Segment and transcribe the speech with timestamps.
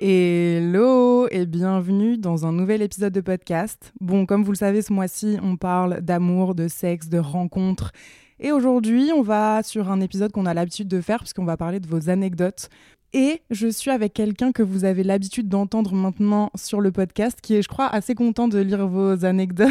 [0.00, 3.92] Hello et bienvenue dans un nouvel épisode de podcast.
[4.00, 7.90] Bon, comme vous le savez, ce mois-ci, on parle d'amour, de sexe, de rencontres.
[8.38, 11.80] Et aujourd'hui, on va sur un épisode qu'on a l'habitude de faire puisqu'on va parler
[11.80, 12.68] de vos anecdotes.
[13.14, 17.54] Et je suis avec quelqu'un que vous avez l'habitude d'entendre maintenant sur le podcast, qui
[17.54, 19.70] est, je crois, assez content de lire vos anecdotes.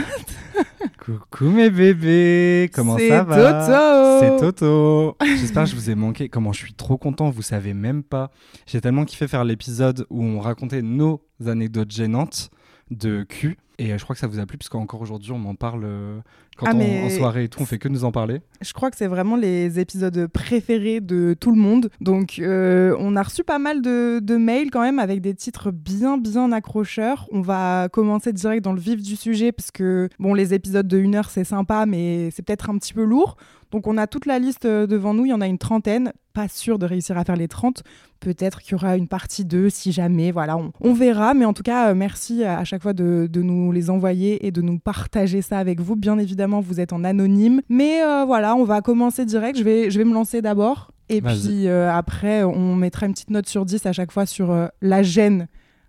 [1.00, 4.20] Coucou mes bébés, comment C'est ça va Toto.
[4.20, 5.18] C'est Toto.
[5.40, 6.30] J'espère que je vous ai manqué.
[6.30, 8.32] Comment je suis trop content, vous savez même pas.
[8.66, 12.50] J'ai tellement kiffé faire l'épisode où on racontait nos anecdotes gênantes
[12.92, 13.58] de cul.
[13.80, 16.20] Et euh, je crois que ça vous a plu, puisqu'encore aujourd'hui, on en parle euh,
[16.58, 18.42] quand Ah, on, en soirée et tout, on fait que nous en parler.
[18.62, 21.92] Je crois que c'est vraiment les épisodes préférés de tout le monde.
[22.02, 25.70] Donc, euh, on a reçu pas mal de, de mails quand même avec des titres
[25.70, 27.28] bien, bien accrocheurs.
[27.32, 30.98] On va commencer direct dans le vif du sujet parce que, bon, les épisodes de
[31.00, 33.38] 1 heure, c'est sympa, mais c'est peut-être un petit peu lourd.
[33.72, 35.26] Donc, on a toute la liste euh, devant nous.
[35.26, 36.14] Il y en a une trentaine.
[36.34, 37.84] Pas sûr de réussir à faire les 30.
[38.20, 40.32] Peut-être qu'il y aura une partie 2 si jamais.
[40.32, 41.34] Voilà, on, on verra.
[41.34, 44.46] Mais en tout cas, euh, merci à, à chaque fois de, de nous les envoyer
[44.46, 45.96] et de nous partager ça avec vous.
[45.96, 47.62] Bien évidemment, vous êtes en anonyme.
[47.70, 49.58] Mais euh, voilà, on va commencer direct.
[49.58, 50.92] Je vais, je vais me lancer d'abord.
[51.10, 54.52] Et puis euh, après, on mettra une petite note sur 10 à chaque fois sur
[54.52, 55.48] euh, la gêne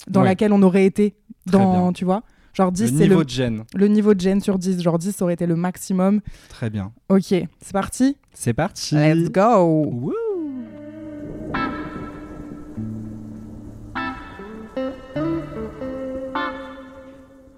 [0.08, 0.28] dans Ouais.
[0.28, 1.14] laquelle on aurait été.
[1.46, 2.22] Dans, tu vois
[2.54, 3.64] Genre 10, Le c'est niveau le, de gêne.
[3.74, 4.82] le niveau de gêne sur 10.
[4.82, 6.20] Genre 10, ça aurait été le maximum.
[6.48, 6.92] Très bien.
[7.08, 8.16] Ok, c'est parti.
[8.32, 8.94] C'est parti.
[8.96, 10.12] Let's go.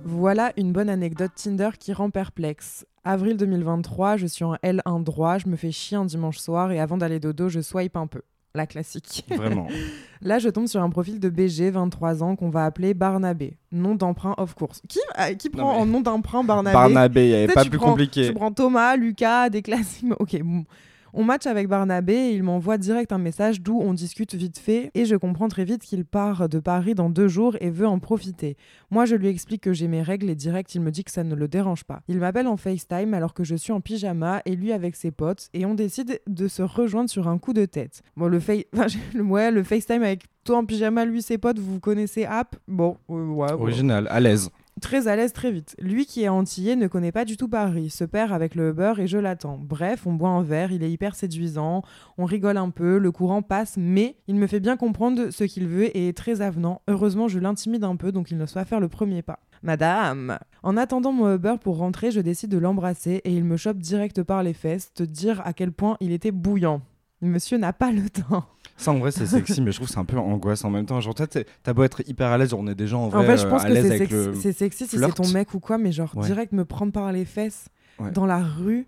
[0.02, 2.86] Voilà une bonne anecdote Tinder qui rend perplexe.
[3.04, 6.80] Avril 2023, je suis en L1 droit, je me fais chier un dimanche soir et
[6.80, 8.22] avant d'aller dodo, je swipe un peu.
[8.54, 9.24] La classique.
[9.30, 9.68] Vraiment.
[10.22, 13.56] Là, je tombe sur un profil de BG, 23 ans, qu'on va appeler Barnabé.
[13.72, 14.82] Nom d'emprunt of course.
[14.88, 16.74] Qui, euh, qui prend mais- en nom d'emprunt Barnabé?
[16.74, 18.26] Barnabé, il n'y avait pas plus prends- compliqué.
[18.28, 20.06] Tu prends Thomas, Lucas, des classiques.
[20.18, 20.64] Ok, bon.
[21.12, 24.90] On match avec Barnabé et il m'envoie direct un message d'où on discute vite fait
[24.94, 27.98] et je comprends très vite qu'il part de Paris dans deux jours et veut en
[27.98, 28.56] profiter.
[28.90, 31.24] Moi, je lui explique que j'ai mes règles et direct, il me dit que ça
[31.24, 32.00] ne le dérange pas.
[32.08, 35.48] Il m'appelle en FaceTime alors que je suis en pyjama et lui avec ses potes
[35.52, 38.02] et on décide de se rejoindre sur un coup de tête.
[38.16, 38.52] Bon, le, fa-
[39.18, 42.56] ouais, le FaceTime avec toi en pyjama, lui, ses potes, vous connaissez App?
[42.68, 43.52] Bon, euh, ouais.
[43.52, 44.50] Original, à l'aise.
[44.80, 45.76] Très à l'aise très vite.
[45.78, 49.00] Lui qui est antillais ne connaît pas du tout Paris, se perd avec le beurre
[49.00, 49.58] et je l'attends.
[49.60, 51.82] Bref, on boit un verre, il est hyper séduisant,
[52.18, 55.66] on rigole un peu, le courant passe, mais il me fait bien comprendre ce qu'il
[55.66, 56.82] veut et est très avenant.
[56.88, 59.40] Heureusement, je l'intimide un peu, donc il n'ose pas faire le premier pas.
[59.62, 63.78] Madame En attendant mon Uber pour rentrer, je décide de l'embrasser et il me chope
[63.78, 66.80] direct par les fesses, te dire à quel point il était bouillant.
[67.20, 68.46] Monsieur n'a pas le temps.
[68.80, 70.86] Ça, en vrai, c'est sexy, mais je trouve que c'est un peu angoisse en même
[70.86, 71.00] temps.
[71.00, 73.36] Genre, toi, t'as beau être hyper à l'aise, on est déjà en vrai En fait,
[73.36, 74.34] je euh, pense à que c'est sexy, le.
[74.52, 76.26] sexy si c'est ton mec ou quoi, mais genre Ouais.
[76.26, 77.66] direct me prendre par les fesses
[77.98, 78.10] Ouais.
[78.10, 78.86] dans la rue.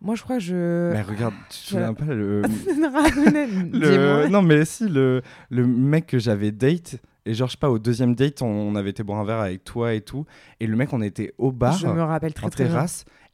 [0.00, 0.92] Moi, je crois que je.
[0.92, 1.88] Mais regarde, tu te Voilà.
[1.88, 2.14] souviens pas
[3.74, 4.28] le.
[4.28, 5.22] Non, mais si, le...
[5.50, 6.96] le mec que j'avais date,
[7.26, 9.64] et genre, je sais pas, au deuxième date, on, avait été boire un verre avec
[9.64, 10.26] toi et tout,
[10.60, 12.84] et le mec, on était au bar, je me rappelle très en très bien.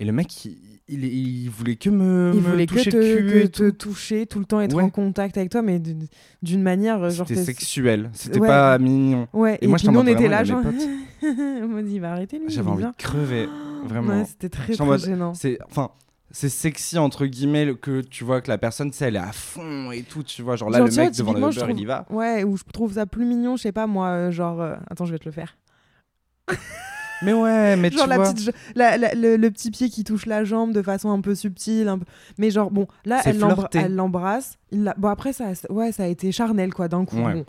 [0.00, 2.97] Et le mec, il, il, il voulait que me, Il me voulait que toucher te,
[2.97, 4.83] le cul que te toucher tout le temps, être Ouais.
[4.83, 7.28] en contact avec toi, mais d'une manière euh, genre.
[7.28, 8.49] C'était sexuel, c'était Ouais.
[8.49, 9.28] pas mignon.
[9.33, 10.62] Ouais, et, Et moi, puis en nous on était là, genre.
[11.22, 12.47] on m'a dit, va arrêter lui.
[12.49, 13.47] J'avais envie de crever,
[13.87, 14.15] vraiment.
[14.19, 15.34] Ouais, c'était très très gênant.
[15.34, 15.91] C'est enfin
[16.32, 19.91] c'est sexy entre guillemets le- que tu vois que la personne elle est à fond
[19.91, 21.81] et tout tu vois genre là Genre, le vois, mec devant le je trouve- il
[21.81, 24.61] y va Ouais, ou je trouve ça plus mignon, je sais pas moi, euh, genre.
[24.61, 25.56] euh, Attends, je vais te le faire.
[27.22, 30.04] Mais ouais mais genre tu la vois petite, la- la- le, le petit pied qui
[30.04, 32.06] touche la jambe de façon un peu subtile, un peu-
[32.38, 33.20] mais genre bon, là
[33.81, 34.58] elle l'embrasse.
[34.96, 37.17] Bon après ça, ouais, ça a été charnel quoi d'un coup.
[37.17, 37.34] Ouais.
[37.34, 37.44] Bon,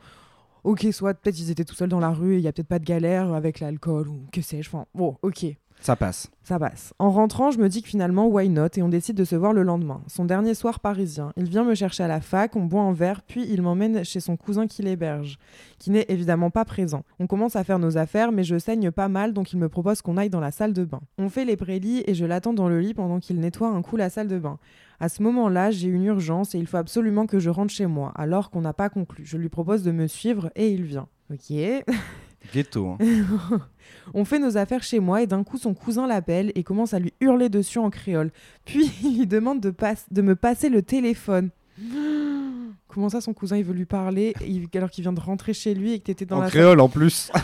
[0.63, 2.68] ok, soit peut-être ils étaient tout seuls dans la rue, et il y a peut-être
[2.68, 4.69] pas de galère avec l'alcool ou que sais-je.
[4.69, 5.45] Enfin, bon, ok.
[5.81, 6.94] Ça passe Ça passe.
[7.00, 8.68] En rentrant, je me dis que finalement, why not?
[8.75, 10.01] Et on décide de se voir le lendemain.
[10.07, 11.33] Son dernier soir parisien.
[11.38, 14.19] Il vient me chercher à la fac, on boit un verre, puis il m'emmène chez
[14.19, 15.39] son cousin qui l'héberge,
[15.80, 17.04] qui n'est évidemment pas présent.
[17.19, 20.04] On commence à faire nos affaires, mais je saigne pas mal, donc il me propose
[20.04, 21.01] qu'on aille dans la salle de bain.
[21.18, 23.98] On fait les prélits et je l'attends dans le lit pendant qu'il nettoie un coup
[23.98, 24.60] la salle de bain.
[25.00, 28.12] À ce moment-là, j'ai une urgence et il faut absolument que je rentre chez moi,
[28.16, 29.25] alors qu'on n'a pas conclu.
[29.25, 31.07] Je lui propose de me suivre et il vient.
[31.31, 31.51] Ok.
[32.53, 32.88] Ghetto.
[32.88, 32.97] hein.
[34.13, 36.99] On fait nos affaires chez moi et d'un coup son cousin l'appelle et commence à
[36.99, 38.31] lui hurler dessus en créole.
[38.65, 39.73] Puis il lui demande de,
[40.11, 41.49] de me passer le téléphone.
[42.88, 45.73] Comment ça son cousin il veut lui parler il- alors qu'il vient de rentrer chez
[45.73, 47.31] lui et que t'étais dans en la créole en plus.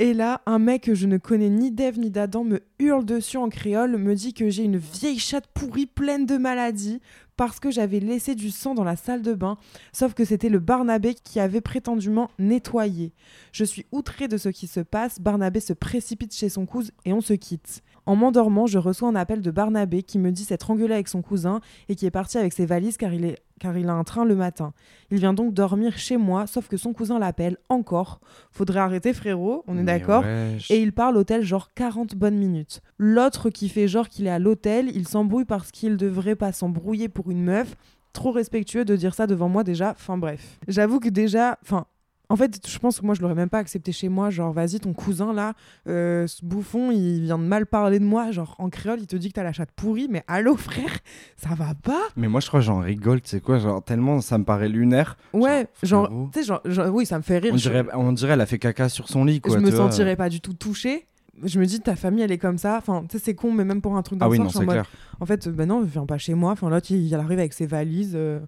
[0.00, 3.36] Et là, un mec que je ne connais ni d'Ève ni d'Adam me hurle dessus
[3.36, 7.02] en créole, me dit que j'ai une vieille chatte pourrie pleine de maladies
[7.36, 9.58] parce que j'avais laissé du sang dans la salle de bain,
[9.92, 13.12] sauf que c'était le Barnabé qui avait prétendument nettoyé.
[13.52, 17.12] Je suis outrée de ce qui se passe, Barnabé se précipite chez son cousin et
[17.12, 17.82] on se quitte.
[18.06, 21.22] En m'endormant, je reçois un appel de Barnabé qui me dit s'être engueulé avec son
[21.22, 24.04] cousin et qui est parti avec ses valises car il, est, car il a un
[24.04, 24.72] train le matin.
[25.10, 28.20] Il vient donc dormir chez moi, sauf que son cousin l'appelle encore.
[28.50, 32.80] Faudrait arrêter frérot, on est d'accord et il parle l'hôtel genre 40 bonnes minutes.
[32.98, 37.08] L'autre qui fait genre qu'il est à l'hôtel, il s'embrouille parce qu'il devrait pas s'embrouiller
[37.08, 37.76] pour une meuf.
[38.12, 39.90] Trop respectueux de dire ça devant moi déjà.
[39.90, 40.58] Enfin bref.
[40.66, 41.86] J'avoue que déjà, enfin.
[42.30, 44.30] En fait, je pense que moi, je l'aurais même pas accepté chez moi.
[44.30, 45.52] Genre, vas-y, ton cousin là,
[45.88, 48.30] euh, ce bouffon, il vient de mal parler de moi.
[48.30, 50.06] Genre, en créole, il te dit que t'as la chatte pourrie.
[50.08, 50.96] Mais allô, frère,
[51.36, 54.38] ça va pas Mais moi, je crois j'en rigole, tu sais quoi, genre tellement ça
[54.38, 55.16] me paraît lunaire.
[55.32, 57.52] Ouais, Genre, tu sais, genre, genre, oui, ça me fait rire.
[57.52, 59.56] On Je- dirait, on dirait elle a fait caca sur son lit, quoi.
[59.56, 59.76] je me vois.
[59.78, 61.06] sentirais pas du tout touchée.
[61.42, 62.76] Je me dis, ta famille, elle est comme ça.
[62.76, 64.50] Enfin, tu sais, c'est con, mais même pour un truc Ah dans oui, le non,
[64.50, 64.90] sens, suis en mode, clair.
[65.20, 66.52] En fait, bah non, viens pas chez moi.
[66.52, 68.12] Enfin, l'autre, il, il arrive avec ses valises.
[68.14, 68.40] euh,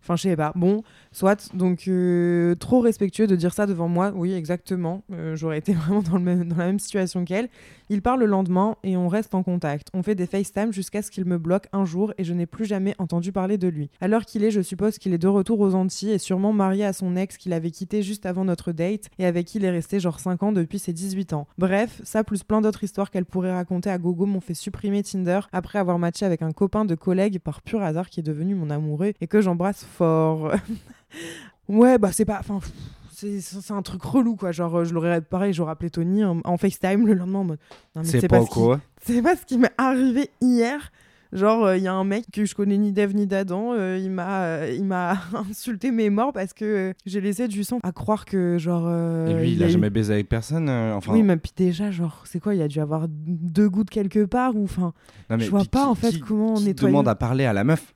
[0.00, 0.52] Enfin, je sais pas.
[0.54, 0.82] Bon,
[1.12, 1.54] soit.
[1.54, 4.12] Donc, euh, trop respectueux de dire ça devant moi.
[4.14, 5.02] Oui, exactement.
[5.12, 7.48] Euh, J'aurais été vraiment dans, le même, dans la même situation qu'elle.
[7.90, 9.88] Il part le lendemain et on reste en contact.
[9.92, 12.64] On fait des FaceTime jusqu'à ce qu'il me bloque un jour et je n'ai plus
[12.64, 13.90] jamais entendu parler de lui.
[14.00, 16.92] L'heure qu'il est, je suppose qu'il est de retour aux Antilles et sûrement marié à
[16.92, 20.00] son ex qu'il avait quitté juste avant notre date et avec qui il est resté
[20.00, 21.46] genre 5 ans depuis ses 18 ans.
[21.58, 25.40] Bref, ça plus plein d'autres histoires qu'elle pourrait raconter à Gogo m'ont fait supprimer Tinder
[25.52, 28.70] après avoir matché avec un copain de collègue par pur hasard qui est devenu mon
[28.70, 30.52] amoureux et que j'embrasse fort.
[31.68, 32.38] ouais, bah c'est pas.
[32.40, 32.60] Enfin.
[33.16, 36.56] C'est un truc relou quoi, genre euh, je l'aurais pareil, j'aurais appelé Tony en, en
[36.58, 37.58] FaceTime le lendemain en mode
[38.02, 38.80] C'est pas qui- quoi.
[39.02, 40.90] c'est pas ce qui m'est arrivé hier.
[41.32, 44.10] Genre, il y a un mec que je connais ni d'Ève ni d'Adam, euh, il
[44.10, 45.16] m'a euh, il m'a
[45.50, 48.84] insulté mes morts parce que euh, j'ai laissé du sang à croire que, genre.
[48.86, 50.68] euh, Et lui, il a eu- jamais baisé avec personne.
[50.68, 53.90] euh, enfin, Oui, mais puis déjà, genre, c'est quoi Il a dû avoir deux gouttes
[53.90, 54.92] quelque part ou enfin.
[55.30, 57.64] je vois pas, qui- en fait, qui- comment qui nettoyer- demande à parler à la
[57.64, 57.94] meuf.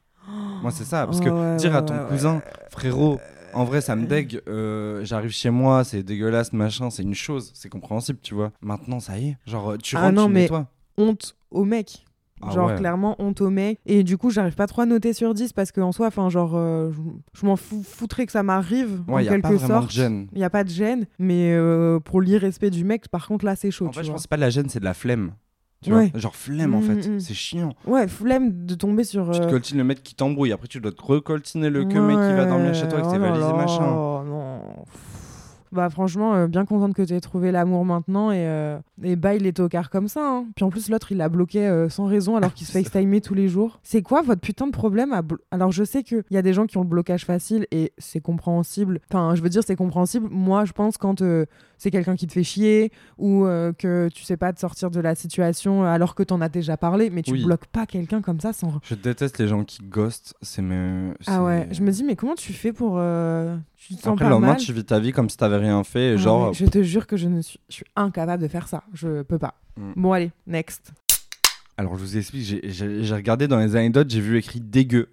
[0.63, 1.07] Moi, c'est ça.
[1.07, 3.19] Parce que ouais, dire à ton ouais, cousin, frérot,
[3.55, 4.41] en vrai, ça me dégue.
[4.49, 8.53] euh, J'arrive chez moi, c'est dégueulasse, machin, c'est une chose, c'est compréhensible, tu vois.
[8.61, 9.37] Maintenant, ça y est.
[9.47, 10.67] Genre, tu Ah rentres, non, tu mais- nettoies.
[10.97, 12.05] honte au mec.
[12.41, 12.77] Ah genre ouais.
[12.77, 15.73] clairement honte au mec et du coup j'arrive pas trop à noter sur 10 parce
[15.73, 19.31] qu'en soi enfin genre euh, je, je m'en foutrais que ça m'arrive en y a
[19.33, 20.29] quelque pas sorte de gêne.
[20.33, 23.57] il y a pas de gêne mais euh, pour l'irrespect du mec par contre là
[23.57, 25.33] c'est chaud En tu fait, je pense pas de la gêne, c'est de la flemme.
[25.83, 26.09] Tu Ouais.
[26.11, 27.09] vois Genre flemme, en Mm, fait.
[27.09, 27.21] mm, mm.
[27.21, 27.75] C'est chiant.
[27.87, 30.51] ouais flemme de tomber sur Tu te euh, coltines le mec qui t'embrouille.
[30.53, 33.17] Après, tu dois te recoltiner le que mec qui va dormir chez toi avec ses
[33.17, 33.85] oh là valises et machin.
[34.25, 34.61] non.
[35.73, 39.39] Bah franchement, euh, bien contente que tu aies trouvé l'amour maintenant et, euh, et baille
[39.39, 40.21] les tocards comme ça.
[40.27, 40.47] hein.
[40.57, 43.35] Puis en plus, l'autre, il l'a bloqué euh, sans raison alors qu'il se FaceTimait tous
[43.35, 43.79] les jours.
[43.83, 46.67] C'est quoi votre putain de problème à Alors je sais qu'il y a des gens
[46.67, 49.01] qui ont le blocage facile et c'est compréhensible.
[49.11, 50.29] Enfin, je veux dire, c'est compréhensible.
[50.31, 51.23] Moi, je pense quand
[51.77, 53.45] c'est quelqu'un qui te fait chier ou
[53.79, 57.11] que tu sais pas te sortir de la situation alors que t'en as déjà parlé,
[57.11, 57.45] mais tu Oui.
[57.45, 58.81] bloques pas quelqu'un comme ça sans...
[58.83, 60.35] Je déteste les gens qui ghostent.
[60.43, 61.15] C'est me.
[61.27, 62.99] Ah ouais, je me dis, mais comment tu fais pour...
[63.77, 64.57] Tu te sens Après, pas le lendemain, mal?
[64.57, 66.15] tu vis ta vie comme si t'avais rien fait.
[66.15, 68.83] Ah genre, je te jure que je ne suis, je suis incapable de faire ça.
[68.95, 69.55] Je peux pas.
[69.77, 69.93] Mm.
[69.97, 70.93] Bon allez, next.
[71.77, 75.11] Alors, je vous explique, j'ai- regardé dans les anecdotes, j'ai vu écrit dégueu.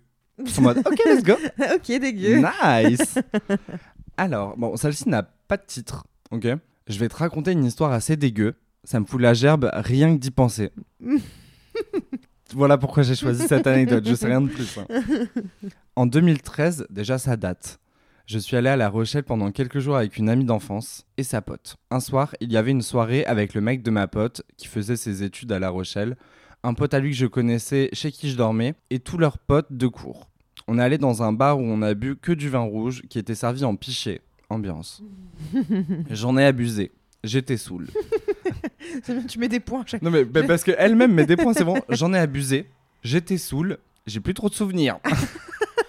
[0.58, 1.34] En mode, ok, let's go.
[1.60, 2.38] ok, dégueu.
[2.42, 3.20] Nice.
[4.18, 6.48] Alors, bon, celle-ci n'a pas de titre, ok
[6.88, 8.56] Je vais te raconter une histoire assez dégueu.
[8.84, 10.72] Ça me fout la gerbe rien que d'y penser.
[12.54, 14.78] voilà pourquoi j'ai choisi cette anecdote, je sais rien de plus.
[14.78, 14.86] hein.
[15.96, 17.80] En 2013, déjà ça date.
[18.28, 21.44] Je suis allé à La Rochelle pendant quelques jours avec une amie d'enfance et sa
[21.44, 21.76] pote.
[21.92, 24.96] Un soir, il y avait une soirée avec le mec de ma pote qui faisait
[24.96, 26.18] ses études à La Rochelle,
[26.64, 29.72] un pote à lui que je connaissais chez qui je dormais et tous leurs potes
[29.72, 30.28] de cours.
[30.68, 33.20] On est allé dans un bar où on a bu que du vin rouge qui
[33.20, 34.22] était servi en pichet.
[34.50, 35.04] Ambiance.
[36.10, 36.92] J'en ai abusé.
[37.24, 37.88] J'étais saoul.
[39.28, 41.80] Tu mets des points chaque Non mais, mais parce qu'elle-même met des points, c'est bon.
[41.90, 42.70] J'en ai abusé.
[43.04, 43.78] J'étais saoul.
[44.08, 45.00] J'ai plus trop de souvenirs.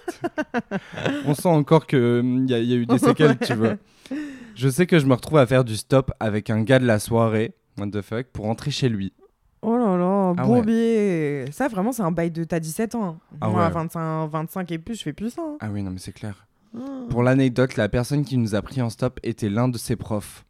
[1.25, 3.75] On sent encore qu'il y, a- y a eu des séquelles, tu vois.
[4.55, 6.97] Je sais que je me retrouve à faire du stop avec un gars de la
[6.97, 9.13] soirée, what the fuck, pour rentrer chez lui.
[9.61, 11.45] Oh là là, Ah bourbier.
[11.51, 13.03] Ça, vraiment, c'est un bail de t'as 17 ans.
[13.05, 13.17] hein.
[13.41, 13.73] Ah Moi, à ouais.
[13.73, 15.41] 25, 25 et plus, je fais plus ça.
[15.43, 15.57] hein.
[15.59, 16.47] Ah oui, non mais c'est clair.
[16.75, 16.79] Oh.
[17.09, 20.43] Pour l'anecdote, la personne qui nous a pris en stop était l'un de ses profs.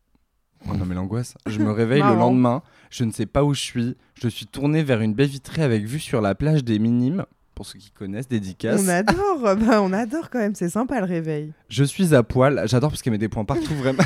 [0.70, 1.36] Oh non mais l'angoisse.
[1.46, 3.96] Je me réveille le lendemain, je ne sais pas où je suis.
[4.16, 7.26] Je suis tourné vers une baie vitrée avec vue sur la plage des Minimes.
[7.58, 8.80] Pour ceux qui connaissent, dédicace.
[8.84, 11.54] On adore, bah, on adore quand même, c'est sympa le réveil.
[11.70, 12.62] Je suis à poil.
[12.68, 14.04] J'adore parce qu'elle met des points partout, vraiment.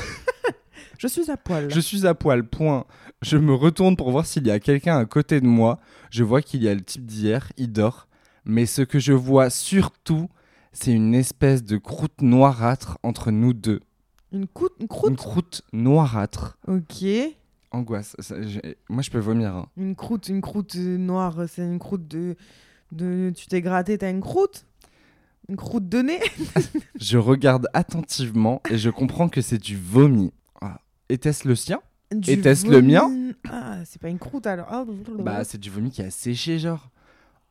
[0.98, 1.70] Je suis à poil.
[1.70, 2.86] Je suis à poil, point.
[3.22, 5.80] Je me retourne pour voir s'il y a quelqu'un à côté de moi.
[6.12, 8.08] Je vois qu'il y a le type d'hier, il dort.
[8.46, 10.30] Mais ce que je vois surtout,
[10.72, 13.82] c'est une espèce de croûte noirâtre entre nous deux.
[14.32, 15.62] Une, croûte, une croûte Une croûte?
[15.74, 16.58] noirâtre.
[16.70, 17.04] Ok.
[17.72, 18.16] Angoisse.
[18.20, 18.36] Ça,
[18.88, 19.54] Moi, je peux vomir.
[19.56, 19.66] hein.
[19.76, 22.36] Une croûte, une croûte euh, noire, c'est une croûte de.
[22.92, 23.32] De...
[23.36, 24.66] Tu t'es gratté, t'as une croûte
[25.50, 26.20] Une croûte de nez
[27.00, 30.32] Je regarde attentivement et je comprends que c'est du vomi.
[30.62, 30.80] Ah.
[31.10, 31.80] Était-ce le sien?
[32.16, 33.10] Du Était-ce le mien?
[33.50, 34.68] Ah, c'est pas une croûte alors.
[34.70, 34.86] Ah,
[35.20, 36.90] Bah, c'est du vomi qui a séché, genre.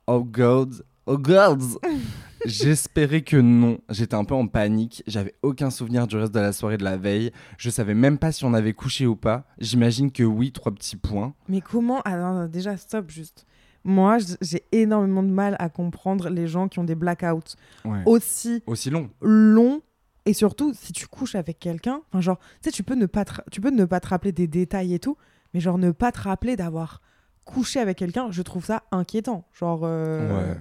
[0.07, 1.61] Oh god, oh god.
[2.45, 3.79] J'espérais que non.
[3.89, 5.03] J'étais un peu en panique.
[5.07, 7.31] J'avais aucun souvenir du reste de la soirée de la veille.
[7.57, 9.45] Je savais même pas si on avait couché ou pas.
[9.59, 11.33] J'imagine que oui, trois petits points.
[11.47, 12.01] Mais comment?
[12.01, 13.45] Alors, déjà, stop, juste.
[13.83, 18.01] Moi, j'ai énormément de mal à comprendre les gens qui ont des blackouts Ouais.
[18.05, 19.09] aussi Aussi long.
[19.21, 19.81] longs.
[20.25, 23.25] Et surtout, si tu couches avec quelqu'un, enfin, genre, tu sais, tu peux ne pas
[23.25, 25.17] te, tu peux ne pas te rappeler des détails et tout,
[25.53, 27.01] mais genre, ne pas te rappeler d'avoir
[27.45, 29.47] couché avec quelqu'un, je trouve ça inquiétant.
[29.51, 30.57] Genre, euh, Ouais.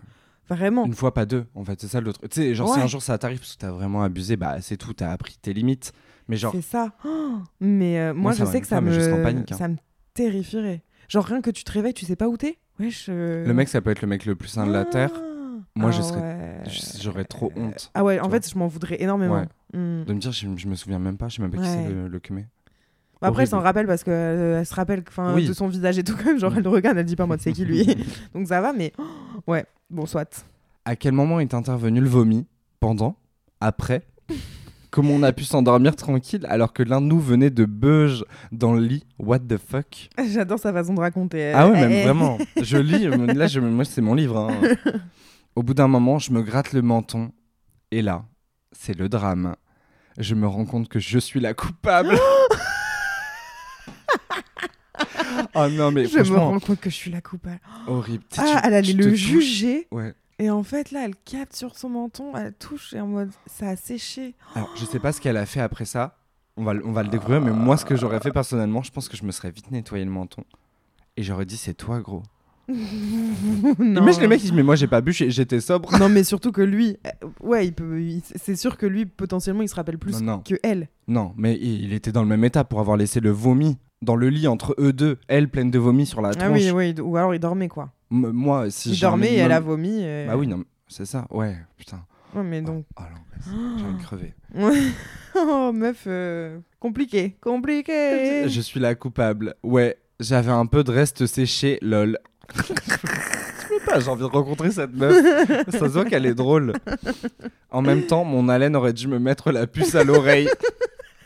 [0.48, 0.86] vraiment.
[0.86, 1.44] Une fois, pas deux.
[1.54, 2.30] En fait, c'est ça le truc.
[2.30, 4.78] Tu sais, genre, si un jour ça t'arrive parce que t'as vraiment abusé, bah c'est
[4.78, 4.94] tout.
[4.94, 5.92] T'as appris tes limites.
[6.26, 6.92] Mais genre, C'est ça.
[7.04, 9.56] Oh mais euh, moi, Moi, je sais que ça pas, me, panique, hein.
[9.58, 9.76] ça me
[10.14, 10.82] terrifierait.
[11.10, 12.56] Genre, rien que tu te réveilles, tu sais pas où t'es?
[12.78, 13.06] Wesh.
[13.08, 15.10] euh, le mec, ça peut être le mec le plus sain de la terre.
[15.14, 15.20] Ah.
[15.74, 16.62] Moi, je serais- ouais.
[17.02, 19.34] J'aurais trop honte Ah ouais, en fait, je m'en voudrais énormément.
[19.40, 19.46] Ouais.
[19.74, 20.04] Hmm.
[20.04, 21.28] de me dire, je, je me souviens même pas.
[21.28, 22.46] Je sais même pas qui c'est le, le cumé.
[23.20, 25.02] Bah Après, elle s'en rappelle parce qu'elle se rappelle
[25.34, 25.46] Oui.
[25.46, 26.38] de son visage et tout, quand même.
[26.38, 27.84] Genre, elle le regarde, elle dit pas moi, c'est qui lui
[28.34, 28.92] Donc ça va, mais
[29.46, 30.46] ouais, bon, soit.
[30.84, 32.46] À quel moment est intervenu le vomi
[32.78, 33.16] Pendant
[33.60, 34.02] Après?
[34.90, 38.72] Comment on a pu s'endormir tranquille alors que l'un de nous venait de beuge dans
[38.72, 40.08] le lit What the fuck?
[40.32, 41.52] J'adore sa façon de raconter.
[41.52, 42.02] Ah ouais, Eh, même eh.
[42.02, 42.38] vraiment.
[42.62, 44.36] Je lis, là, je, moi, c'est mon livre.
[44.50, 44.60] hein.
[45.56, 47.32] Au bout d'un moment, je me gratte le menton.
[47.90, 48.24] Et là,
[48.72, 49.54] c'est le drame.
[50.18, 52.16] Je me rends compte que je suis la coupable.
[55.54, 57.60] oh non, mais Je me rends compte que je suis la coupable.
[57.86, 58.24] horrible.
[58.38, 59.14] Ah, elle allait le touches.
[59.18, 59.88] juger.
[59.90, 60.14] Ouais.
[60.42, 63.68] Et en fait, là, elle capte sur son menton, elle touche et en mode, ça
[63.68, 64.34] a séché.
[64.54, 66.16] Alors, je sais pas ce qu'elle a fait après ça.
[66.56, 68.90] On va, le- on va le découvrir, mais moi, ce que j'aurais fait personnellement, je
[68.90, 70.42] pense que je me serais vite nettoyé le menton.
[71.18, 72.22] Et j'aurais dit, c'est toi, gros.
[72.70, 74.02] non.
[74.02, 75.96] Imagine le mec, il dit, mais moi, j'ai pas bu, j'étais sobre.
[75.98, 78.00] Non, mais surtout que lui, euh, ouais, il peut.
[78.00, 80.38] il- C'est sûr que lui, potentiellement, il se rappelle plus Non, non.
[80.40, 80.88] que elle.
[81.08, 84.16] Non, mais il il était dans le même état pour avoir laissé le vomi dans
[84.16, 86.48] le lit entre eux deux, elle pleine de vomi sur la tronche.
[86.48, 87.90] Ah oui, oui, ou alors il dormait quoi.
[88.10, 90.02] Moi, si un dormait et elle a vomi.
[90.02, 92.04] et- Bah oui, non, c'est ça, ouais, putain.
[92.34, 92.84] Ouais, mais donc.
[92.98, 94.34] Oh, l'angoisse, j'ai envie de crever.
[95.36, 98.48] oh, meuf, euh, compliqué, compliqué.
[98.48, 99.54] Je suis la coupable.
[99.62, 102.18] Ouais, j'avais un peu de reste séché, lol.
[103.94, 105.16] Je j'ai envie de rencontrer cette meuf.
[105.70, 106.74] Ça se voit qu'elle est drôle.
[107.70, 110.48] En même temps, mon haleine aurait dû me mettre la puce à l'oreille.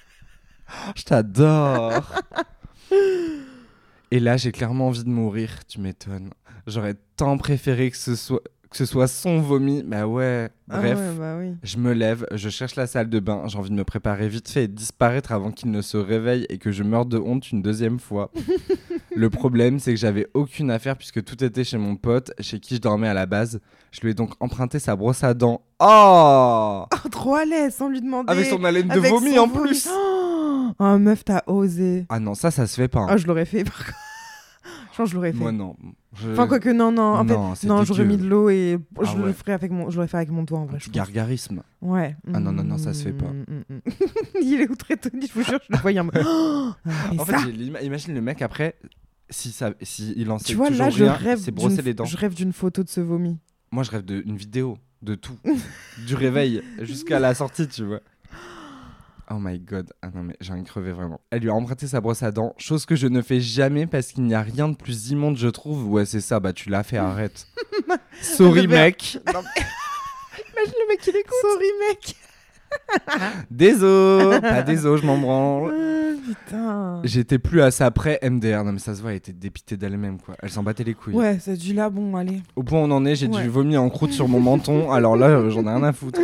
[0.97, 2.13] Je t'adore.
[4.11, 6.31] Et là, j'ai clairement envie de mourir, tu m'étonnes.
[6.67, 8.41] J'aurais tant préféré que ce soit,
[8.71, 9.83] que ce soit son vomi.
[9.83, 10.99] Bah ouais, Ah bref.
[10.99, 11.55] ouais, bah oui.
[11.63, 14.49] Je me lève, je cherche la salle de bain, j'ai envie de me préparer vite
[14.49, 17.51] fait et de disparaître avant qu'il ne se réveille et que je meure de honte
[17.53, 18.31] une deuxième fois.
[19.17, 22.77] le problème, c'est que j'avais aucune affaire puisque tout était chez mon pote, chez qui
[22.77, 23.61] je dormais à la base.
[23.93, 25.63] Je lui ai donc emprunté sa brosse à dents.
[25.79, 28.33] Oh Oh, trop à l'aise sans lui demander.
[28.33, 29.69] Avec son haleine de vomi en vomi.
[29.69, 32.07] plus Oh, oh, meuf, t'as osé.
[32.09, 33.01] Ah non, ça, ça se fait pas.
[33.01, 33.07] hein.
[33.11, 33.95] Ah, je l'aurais fait par contre.
[34.95, 35.39] Je pense que je l'aurais fait.
[35.39, 35.77] Moi, non.
[36.15, 37.03] Je- Enfin, quoique, non, non.
[37.03, 39.33] En Non, fait, c'est non, j'aurais mis de l'eau et je Ah le ouais.
[39.33, 40.77] ferais avec mon, je l'aurais fait avec mon doigt en vrai.
[40.77, 40.97] Un je petit pense.
[41.09, 41.63] gargarisme.
[41.83, 42.17] Ouais.
[42.33, 43.27] Ah non, non, non, ça se fait pas.
[43.27, 43.81] Mm, mm, mm.
[44.43, 46.15] Il est outré Tony, je vous jure, je le voyais en mode.
[46.25, 46.73] Oh,
[47.19, 47.51] En ça, fait,
[47.85, 48.77] imagine le mec après,
[49.31, 51.85] si, ça, si il en sait tu vois, toujours là, je rien, rêve brossé d'une-
[51.87, 52.05] les dents.
[52.05, 53.39] Je rêve d'une photo de ce vomi.
[53.73, 55.37] Moi, je rêve d'une vidéo de tout.
[56.07, 58.01] du réveil jusqu'à la sortie, tu vois.
[59.31, 59.91] Oh my god.
[60.03, 61.21] Ah non, mais j'ai envie de crever vraiment.
[61.31, 64.09] Elle lui a emprunté sa brosse à dents, chose que je ne fais jamais parce
[64.13, 65.89] qu'il n'y a rien de plus immonde, je trouve.
[65.91, 67.47] Ouais, c'est ça, bah tu l'as fait, arrête.
[68.21, 69.19] Sorry, mec.
[69.29, 71.33] Imagine le mec qui l'écoute.
[71.43, 72.17] Sorry, mec.
[73.51, 74.41] Désolé.
[74.41, 75.73] Pas désolé, je m'en branle.
[75.75, 77.01] Ah, putain.
[77.05, 78.65] J'étais plus à ça après MDR.
[78.65, 80.35] Non, mais ça se voit, elle était dépitée d'elle-même, quoi.
[80.43, 81.15] Elle s'en battait les couilles.
[81.15, 82.43] Ouais, c'est du là, bon, allez.
[82.57, 83.43] Au point où on en est, j'ai Ouais.
[83.43, 84.91] du vomi en croûte sur mon menton.
[84.93, 86.21] Alors là, euh, j'en ai rien à foutre.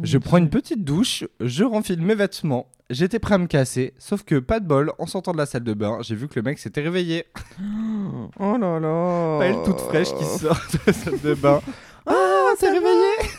[0.00, 2.66] Je prends une petite douche, je renfile mes vêtements.
[2.90, 5.64] J'étais prêt à me casser, sauf que pas de bol, en sortant de la salle
[5.64, 7.24] de bain, j'ai vu que le mec s'était réveillé.
[8.38, 9.38] Oh là là.
[9.38, 11.60] Pas elle toute fraîche qui sort de la salle de bain.
[12.06, 13.30] Ah, t'es ça va réveillé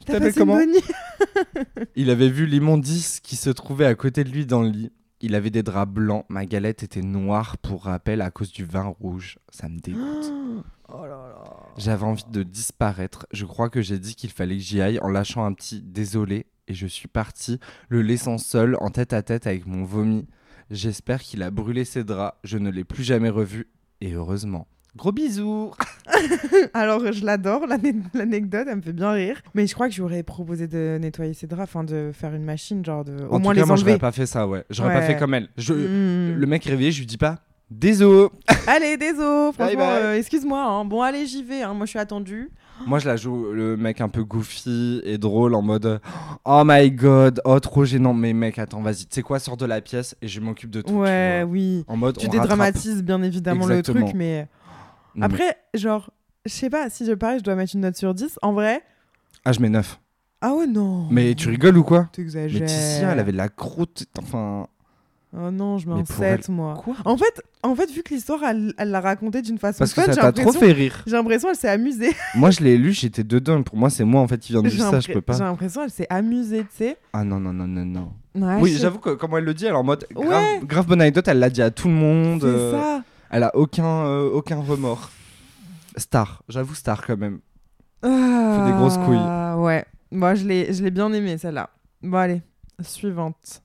[0.00, 0.58] Tu t'appelles comment
[1.96, 4.92] Il avait vu l'immondice qui se trouvait à côté de lui dans le lit.
[5.20, 8.94] Il avait des draps blancs, ma galette était noire pour rappel à cause du vin
[9.00, 9.38] rouge.
[9.50, 10.32] Ça me dégoûte.
[10.92, 11.44] Oh là là.
[11.76, 13.26] J'avais envie de disparaître.
[13.32, 16.46] Je crois que j'ai dit qu'il fallait que j'y aille en lâchant un petit désolé
[16.68, 20.26] et je suis parti, le laissant seul en tête à tête avec mon vomi.
[20.70, 22.38] J'espère qu'il a brûlé ses draps.
[22.44, 23.68] Je ne l'ai plus jamais revu.
[24.00, 24.68] Et heureusement.
[24.96, 25.72] Gros bisous
[26.74, 29.40] Alors, je l'adore, l'ane- l'anecdote, elle me fait bien rire.
[29.54, 32.84] Mais je crois que j'aurais proposé de nettoyer ses draps, enfin de faire une machine,
[32.84, 33.12] genre de.
[33.28, 34.64] Au En moins tout cas, les moi, j'aurais pas fait ça, ouais.
[34.70, 35.48] J'aurais pas fait comme elle.
[35.56, 35.74] Je...
[35.74, 36.34] Mm.
[36.38, 37.38] Le mec réveillé, je lui dis pas
[37.70, 38.28] Désolé
[38.66, 40.62] Allez, désolé, franchement, euh, excuse-moi.
[40.62, 40.84] hein.
[40.84, 41.72] Bon, allez, j'y vais, hein.
[41.74, 42.50] moi je suis attendu.
[42.86, 46.00] Moi, je la joue le mec un peu goofy et drôle en mode
[46.46, 48.14] Oh my god, oh trop gênant.
[48.14, 50.80] Mais mec, attends, vas-y, tu sais quoi, sors de la pièce et je m'occupe de
[50.80, 50.94] tout.
[50.94, 51.84] ouais, oui.
[51.88, 52.42] En mode Tu on rattrape.
[52.48, 53.98] dédramatises bien évidemment Exactement.
[53.98, 54.48] le truc, mais.
[55.14, 56.10] Non, mais- Après, genre,
[56.46, 58.38] je sais pas, si je parie, je dois mettre une note sur 10.
[58.40, 58.82] En vrai.
[59.44, 60.00] Ah, je mets 9.
[60.40, 61.06] Ah ouais, non.
[61.10, 62.08] Mais tu rigoles ou quoi?
[62.12, 62.60] T'exagères.
[62.62, 64.06] Mais Ticia, elle avait de la croûte.
[64.18, 64.66] Enfin.
[65.32, 66.74] Oh non, je mets Mais un pour 7, moi.
[66.82, 69.94] Quoi En fait, en fait, vu que l'histoire, elle elle l'a racontée d'une façon Parce
[69.94, 71.04] que fun, ça t'a trop fait rire.
[71.06, 72.12] J'ai l'impression qu'elle s'est amusée.
[72.34, 73.62] Moi, je l'ai lu, j'étais dedans.
[73.62, 75.34] Pour moi, c'est moi en fait qui viens de dire ça, je peux pas.
[75.34, 76.96] J'ai l'impression qu'elle s'est amusée, tu sais.
[77.12, 78.12] Ah non, non, non, non, non.
[78.34, 80.60] Ouais, oui, j'avoue que comment elle le dit, elle est en mode grave, Ouais.
[80.64, 82.40] grave bonne anecdote, elle l'a dit à tout le monde.
[82.40, 83.04] C'est euh, ça.
[83.30, 85.10] Elle a aucun, euh, aucun remords.
[85.96, 87.40] Star, j'avoue star quand même.
[88.02, 89.18] Ah, des grosses couilles.
[89.62, 89.84] Ouais.
[90.10, 91.70] Moi, je l'ai je l'ai bien aimée, celle-là.
[92.02, 92.42] Bon, allez.
[92.82, 93.62] Suivante.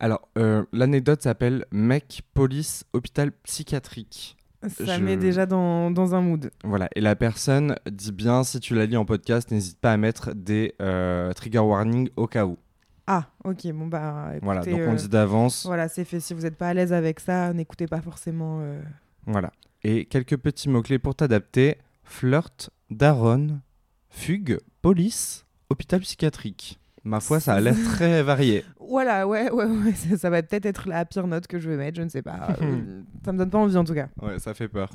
[0.00, 4.36] Alors, euh, l'anecdote s'appelle Mec, police, hôpital psychiatrique.
[4.68, 6.50] Ça Je- met déjà dans, dans un mood.
[6.64, 9.96] Voilà, et la personne dit bien, si tu la lis en podcast, n'hésite pas à
[9.96, 12.58] mettre des euh, trigger warnings au cas où.
[13.06, 13.72] Ah, ok.
[13.72, 15.64] Bon, bah, écoutez, Voilà, donc euh, on dit d'avance.
[15.66, 16.20] Voilà, c'est fait.
[16.20, 18.60] Si vous n'êtes pas à l'aise avec ça, n'écoutez pas forcément.
[18.62, 18.80] euh,
[19.26, 19.52] Voilà.
[19.82, 21.76] Et quelques petits mots-clés pour t'adapter.
[22.04, 23.60] Flirt, daronne,
[24.08, 26.79] fugue, police, hôpital psychiatrique.
[27.04, 28.64] Ma foi, ça a l'air très varié.
[28.78, 29.94] Voilà, ouais, ouais, ouais.
[29.94, 32.22] Ça, ça va peut-être être la pire note que je vais mettre, je ne sais
[32.22, 32.48] pas.
[32.62, 34.08] Euh, ça me donne pas envie en tout cas.
[34.20, 34.90] Ouais, ça fait peur.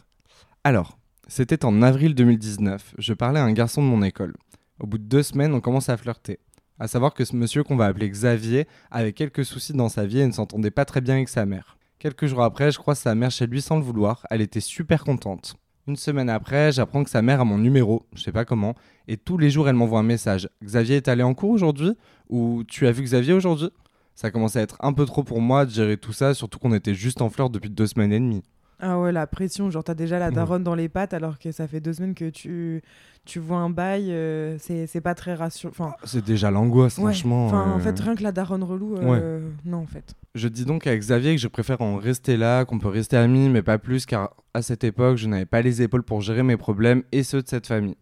[0.64, 0.98] Alors,
[1.28, 2.96] c'était en avril 2019.
[2.98, 4.36] Je parlais à un garçon de mon école.
[4.80, 6.40] Au bout de deux semaines, on commence à flirter.
[6.78, 10.20] À savoir que ce monsieur qu'on va appeler Xavier avait quelques soucis dans sa vie
[10.20, 11.78] et ne s'entendait pas très bien avec sa mère.
[11.98, 14.28] Quelques jours après, je croise sa mère chez lui sans le vouloir.
[14.30, 15.56] Elle était super contente.
[15.88, 18.76] Une semaine après, j'apprends que sa mère a mon numéro, je sais pas comment,
[19.08, 20.50] et tous les jours elle m'envoie un message.
[20.64, 21.94] Xavier est allé en cours aujourd'hui
[22.30, 23.70] Ou tu as vu Xavier aujourd'hui?
[24.16, 26.74] Ça commençait à être un peu trop pour moi de gérer tout ça, surtout qu'on
[26.74, 28.44] était juste en flirt depuis deux semaines et demie.
[28.80, 30.34] Ah ouais, la pression, genre t'as déjà la Ouais.
[30.34, 32.82] daronne dans les pattes alors que ça fait deux semaines que tu,
[33.24, 35.72] tu vois un bail, euh, c'est pas très rassurant.
[35.72, 37.06] Enfin, C'est déjà l'angoisse, ouais.
[37.06, 37.46] franchement.
[37.46, 37.80] Enfin, en euh.
[37.80, 40.14] fait, rien que la daronne relou, euh, non, en fait.
[40.34, 43.48] Je dis donc à Xavier que je préfère en rester là, qu'on peut rester amis,
[43.48, 46.58] mais pas plus, car à cette époque, je n'avais pas les épaules pour gérer mes
[46.58, 47.96] problèmes et ceux de cette famille.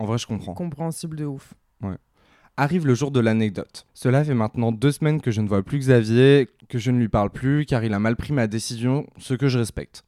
[0.00, 0.54] En vrai, je comprends.
[0.54, 1.54] Compréhensible de ouf.
[2.56, 3.86] Arrive le jour de l'anecdote.
[3.94, 7.08] Cela fait maintenant deux semaines que je ne vois plus Xavier, que je ne lui
[7.08, 10.04] parle plus, car il a mal pris ma décision, ce que je respecte.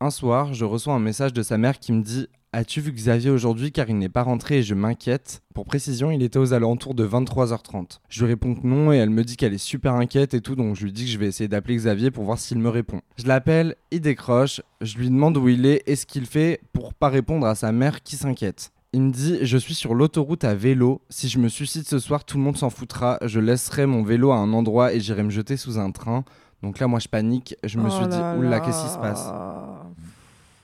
[0.00, 3.28] Un soir, je reçois un message de sa mère qui me dit As-tu vu Xavier
[3.28, 6.94] aujourd'hui car il n'est pas rentré et je m'inquiète Pour précision, il était aux alentours
[6.94, 7.98] de 23h30.
[8.08, 10.56] Je lui réponds que non et elle me dit qu'elle est super inquiète et tout,
[10.56, 13.02] donc je lui dis que je vais essayer d'appeler Xavier pour voir s'il me répond.
[13.18, 16.94] Je l'appelle, il décroche, je lui demande où il est et ce qu'il fait pour
[16.94, 18.72] pas répondre à sa mère qui s'inquiète.
[18.94, 21.02] Il me dit Je suis sur l'autoroute à vélo.
[21.10, 23.18] Si je me suicide ce soir, tout le monde s'en foutra.
[23.26, 26.24] Je laisserai mon vélo à un endroit et j'irai me jeter sous un train.
[26.62, 27.54] Donc là, moi, je panique.
[27.62, 29.30] Je me Oh suis dit Oula, qu'est-ce qui se passe?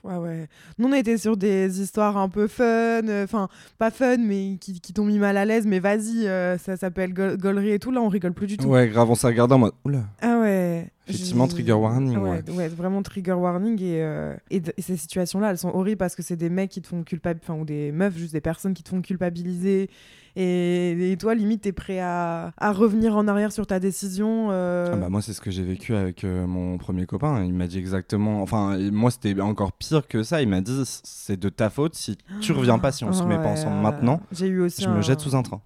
[0.05, 0.49] Ouais, ouais.
[0.79, 4.79] Nous, on était sur des histoires un peu fun, euh, enfin, pas fun, mais qui,
[4.79, 7.91] qui t'ont mis mal à l'aise, mais vas-y, euh, ça s'appelle gaulerie et tout.
[7.91, 8.69] Là, on rigole plus du tout.
[8.69, 10.05] Ouais, grave, on s'est regardé en mode Oula.
[10.21, 10.91] Ah ouais.
[11.07, 12.53] Effectivement, trigger warning, Ouais, ouais.
[12.55, 13.81] ouais, vraiment trigger warning.
[13.83, 16.87] Et, euh, et, ces situations-là, elles sont horribles parce que c'est des mecs qui te
[16.87, 19.91] font culpabiliser, enfin, ou des meufs, juste des personnes qui te font culpabiliser.
[20.37, 24.49] Et, et toi, limite, t'es prêt à, à revenir en arrière sur ta décision.
[24.51, 27.45] euh, Ah bah moi c'est ce que j'ai vécu avec euh, mon premier copain.
[27.45, 28.43] Il m'a dit exactement.
[28.43, 30.43] Enfin moi c'était encore pire que ça.
[30.43, 33.37] Il m'a dit c'est de ta faute si tu reviens pas si on se met
[33.37, 34.21] pas ensemble maintenant.
[34.33, 35.61] J'ai eu aussi Je un- me jette sous un train.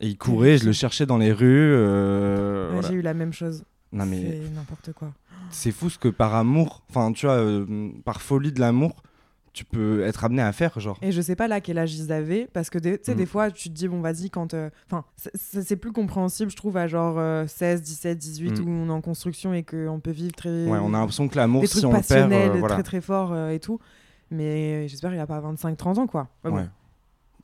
[0.00, 1.72] Et il courait, je le cherchais dans les rues.
[1.74, 2.88] voilà.
[2.88, 3.64] J'ai eu la même chose.
[3.96, 5.12] Non mais C'est n'importe quoi.
[5.50, 9.02] c'est fou ce que par amour, enfin tu vois, euh, par folie de l'amour,
[9.52, 10.98] tu peux être amené à faire genre.
[11.00, 13.16] Et je sais pas là quel âge ils avaient, parce que des- tu sais, Mm.
[13.18, 14.52] des fois, tu te dis, bon, vas-y, quand.
[14.52, 18.64] euh, Enfin, c'est- c'est plus compréhensible, je trouve, à genre euh, 16, 17, 18, Mm.
[18.64, 20.66] où on est en construction et qu'on peut vivre très.
[20.66, 22.74] Ouais, on a l'impression que l'amour si on le perd, euh, voilà.
[22.74, 23.80] très très forts euh, et tout.
[24.30, 26.28] Mais j'espère qu'il a pas 25-30 ans, quoi.
[26.44, 26.56] Bon.
[26.56, 26.66] Ouais.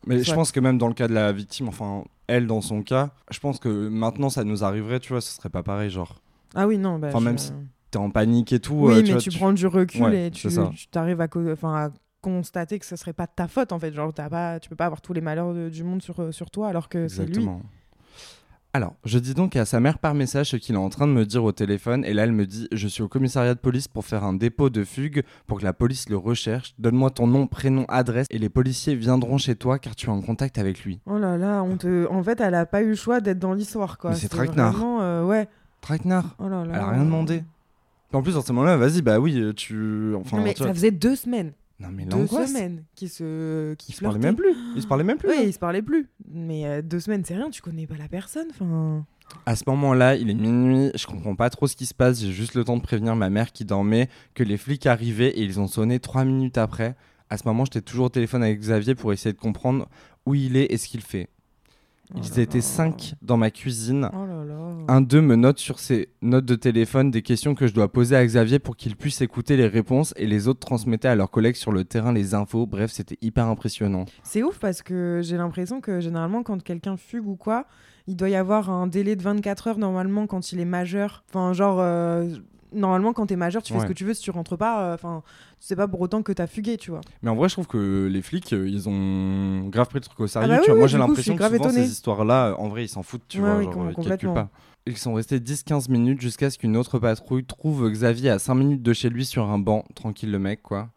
[0.07, 2.83] Mais je pense que même dans le cas de la victime, enfin elle dans son
[2.83, 6.21] cas, je pense que maintenant ça nous arriverait, tu vois, ce serait pas pareil, genre
[6.55, 6.99] Ah oui, non.
[6.99, 7.53] Bah, Enfin, je- même si
[7.91, 8.75] t'es en panique et tout.
[8.75, 10.49] Oui, euh, mais tu, vois, tu, prends du recul Ouais, et tu
[10.91, 11.29] t'arrives à,
[12.21, 13.93] constater que ce serait pas de ta faute, en fait.
[13.93, 16.31] Genre, t'as pas, tu peux pas avoir tous les malheurs de- du monde sur, euh,
[16.33, 17.31] sur toi alors que c'est lui.
[17.31, 17.63] Exactement.
[18.75, 21.13] Alors, je dis donc à sa mère par message ce qu'il est en train de
[21.13, 23.87] me dire au téléphone, et là elle me dit Je suis au commissariat de police
[23.87, 26.75] pour faire un dépôt de fugue pour que la police le recherche.
[26.79, 30.23] Donne-moi ton nom, prénom, adresse, et les policiers viendront chez toi car tu es en
[30.23, 31.01] contact avec lui.
[31.05, 32.09] Oh là là, on te...
[32.11, 34.15] en fait, elle a pas eu le choix d'être dans l'histoire, quoi.
[34.15, 34.73] C'est traquenard.
[34.73, 35.49] vraiment, euh, ouais.
[35.83, 36.35] Traquenard.
[36.39, 36.73] Oh là là.
[36.75, 37.45] Elle a rien demandé.
[38.15, 40.15] En plus, dans ce moment-là, vas-y, bah oui, tu.
[40.15, 41.53] Enfin, Non, mais tu ça faisait deux semaines.
[41.81, 43.75] Non, mais Deux semaines qui se.
[43.75, 44.55] qui Ils se parlaient même plus.
[44.77, 45.29] Ils se parlaient même plus.
[45.29, 45.43] Oui, là.
[45.43, 46.09] ils se parlaient plus.
[46.33, 48.47] Mais euh, deux semaines, c'est rien, tu connais pas la personne.
[48.51, 49.05] Enfin.
[49.47, 52.33] À ce moment-là, il est minuit, je comprends pas trop ce qui se passe, j'ai
[52.33, 55.59] juste le temps de prévenir ma mère qui dormait que les flics arrivaient et ils
[55.59, 56.97] ont sonné trois minutes après.
[57.31, 59.89] À ce moment, j'étais toujours au téléphone avec Xavier pour essayer de comprendre
[60.27, 61.29] où il est et ce qu'il fait.
[62.15, 64.09] Oh Ils là étaient cinq dans ma cuisine.
[64.13, 64.33] Oh.
[64.89, 68.17] Un d'eux me note sur ses notes de téléphone des questions que je dois poser
[68.17, 71.55] à Xavier pour qu'il puisse écouter les réponses et les autres transmettaient à leurs collègues
[71.55, 72.67] sur le terrain les infos.
[72.67, 74.07] Bref, c'était hyper impressionnant.
[74.25, 77.67] C'est ouf parce que j'ai l'impression que généralement, quand quelqu'un fugue ou quoi,
[78.07, 81.25] il doit y avoir un délai de 24 heures normalement quand il est majeur.
[81.29, 82.29] Enfin, genre, euh,
[82.75, 83.85] normalement, quand t'es majeur, tu fais Ouais.
[83.85, 84.15] ce que tu veux.
[84.15, 85.23] Si tu rentres pas, euh, enfin,
[85.61, 87.01] c'est pas pour autant que t'as fugué, tu vois.
[87.23, 90.19] Mais en vrai, je trouve que les flics, euh, ils ont grave pris le truc
[90.21, 90.49] au sérieux.
[90.49, 90.75] bah tu oui, vois.
[90.75, 91.85] oui, Moi, j'ai l'impression que souvent, étonnée.
[91.85, 93.59] ces histoires-là, euh, en vrai, ils s'en foutent, tu Ouais, vois.
[93.59, 94.35] oui, genre, euh, ils complètement.
[94.35, 94.49] pas.
[94.87, 98.83] Ils sont restés 10-15 minutes jusqu'à ce qu'une autre patrouille trouve Xavier à 5 minutes
[98.83, 99.85] de chez lui sur un banc.
[99.95, 100.89] Tranquille, le mec, quoi.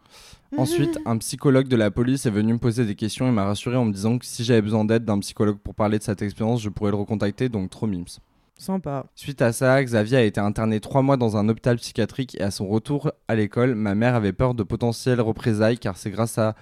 [0.58, 3.76] Ensuite, un psychologue de la police est venu me poser des questions et m'a rassuré
[3.76, 6.62] en me disant que si j'avais besoin d'aide d'un psychologue pour parler de cette expérience,
[6.62, 8.06] je pourrais le recontacter, donc trop mims.
[8.58, 9.06] Sympa.
[9.16, 12.52] Suite à ça, Xavier a été interné trois mois dans un hôpital psychiatrique et à
[12.52, 16.56] son retour à l'école, ma mère avait peur de potentielles représailles car c'est grâce à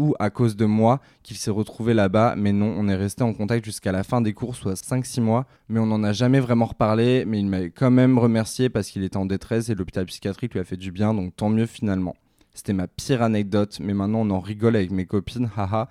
[0.00, 2.34] ou à cause de moi qu'il s'est retrouvé là-bas.
[2.36, 5.46] Mais non, on est resté en contact jusqu'à la fin des cours, soit 5-6 mois.
[5.68, 7.24] Mais on n'en a jamais vraiment reparlé.
[7.26, 10.60] Mais il m'avait quand même remercié parce qu'il était en détresse et l'hôpital psychiatrique lui
[10.60, 12.16] a fait du bien, donc tant mieux finalement.
[12.54, 15.88] C'était ma pire anecdote, mais maintenant on en rigole avec mes copines, haha.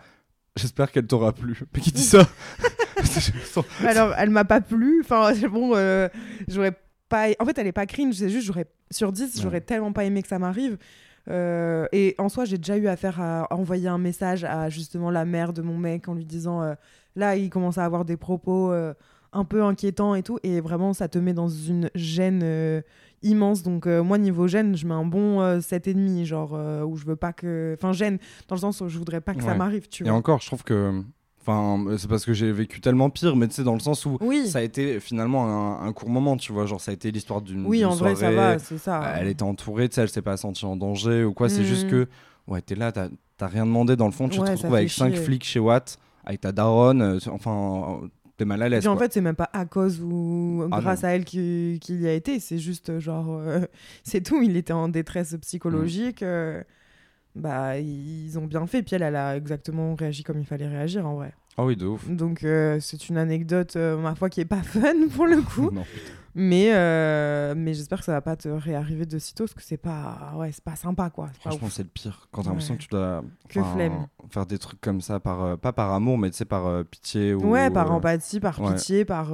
[0.55, 1.61] J'espère qu'elle t'aura plu.
[1.73, 2.27] Mais qui dit ça?
[3.85, 5.01] Alors, elle m'a pas plu.
[5.03, 6.07] Enfin, bon, euh,
[6.47, 6.73] j'aurais
[7.07, 7.27] pas.
[7.39, 9.41] En fait, elle est pas cringe, c'est juste, j'aurais sur 10, Ouais.
[9.41, 10.77] j'aurais tellement pas aimé que ça m'arrive.
[11.29, 15.25] Euh, et en soi, j'ai déjà eu affaire à envoyer un message à justement la
[15.25, 16.73] mère de mon mec en lui disant euh,
[17.15, 18.93] là, il commence à avoir des propos euh,
[19.31, 20.39] un peu inquiétants et tout.
[20.41, 22.81] Et vraiment, ça te met dans une gêne
[23.21, 23.61] immense.
[23.61, 26.53] Donc, moi, niveau gêne, je mets un bon euh, 7,5, genre
[26.87, 27.75] où je veux pas que.
[27.77, 30.17] Enfin, gêne, dans le sens où je voudrais pas que ça m'arrive, tu Et vois.
[30.17, 31.03] encore, je trouve que.
[31.49, 34.17] Enfin, c'est parce que j'ai vécu tellement pire, mais tu sais, dans le sens où
[34.21, 35.45] Oui, ça a été finalement
[35.81, 36.65] un, un court moment, tu vois.
[36.65, 37.65] Genre, ça a été l'histoire d'une.
[37.65, 38.35] oui, en vrai, ça soirée.
[38.35, 39.13] va, c'est ça.
[39.17, 41.49] Elle était entourée, tu sais, elle s'est pas sentie en danger ou quoi.
[41.49, 41.89] C'est juste Mhm.
[41.91, 42.07] que,
[42.47, 43.07] ouais, t'es là, t'as
[43.47, 44.29] rien demandé dans le fond.
[44.29, 45.23] Tu Ouais, te retrouves avec 5 chier.
[45.23, 47.01] flics chez Watt, avec ta daronne.
[47.01, 48.07] euh, enfin, euh,
[48.37, 48.87] t'es mal à l'aise.
[48.87, 52.13] en fait, c'est même pas à cause ou Ah grâce à elle qu'il y a
[52.13, 53.61] été, c'est juste euh, genre, euh,
[54.03, 54.41] c'est tout.
[54.41, 56.23] Il était en détresse psychologique.
[57.35, 58.83] Bah, ils ont bien fait.
[58.83, 61.33] Puis elle, elle a exactement réagi comme il fallait réagir en vrai.
[61.57, 62.09] Ah oui, de ouf.
[62.09, 65.69] Donc euh, c'est une anecdote, euh, ma foi, qui est pas fun pour le coup.
[65.73, 65.83] Non.
[66.35, 69.77] mais euh, mais j'espère que ça va pas te réarriver de sitôt parce que c'est
[69.77, 71.29] pas, ouais, c'est pas sympa quoi.
[71.39, 72.29] Franchement, c'est le pire.
[72.31, 72.77] Quand t'as l'impression Ouais.
[72.77, 74.07] que tu dois Que flemme.
[74.29, 77.33] faire des trucs comme ça, par, pas par amour, mais tu sais, par pitié.
[77.33, 78.73] Ou, Ouais, par empathie, par ouais.
[78.75, 79.29] pitié, par.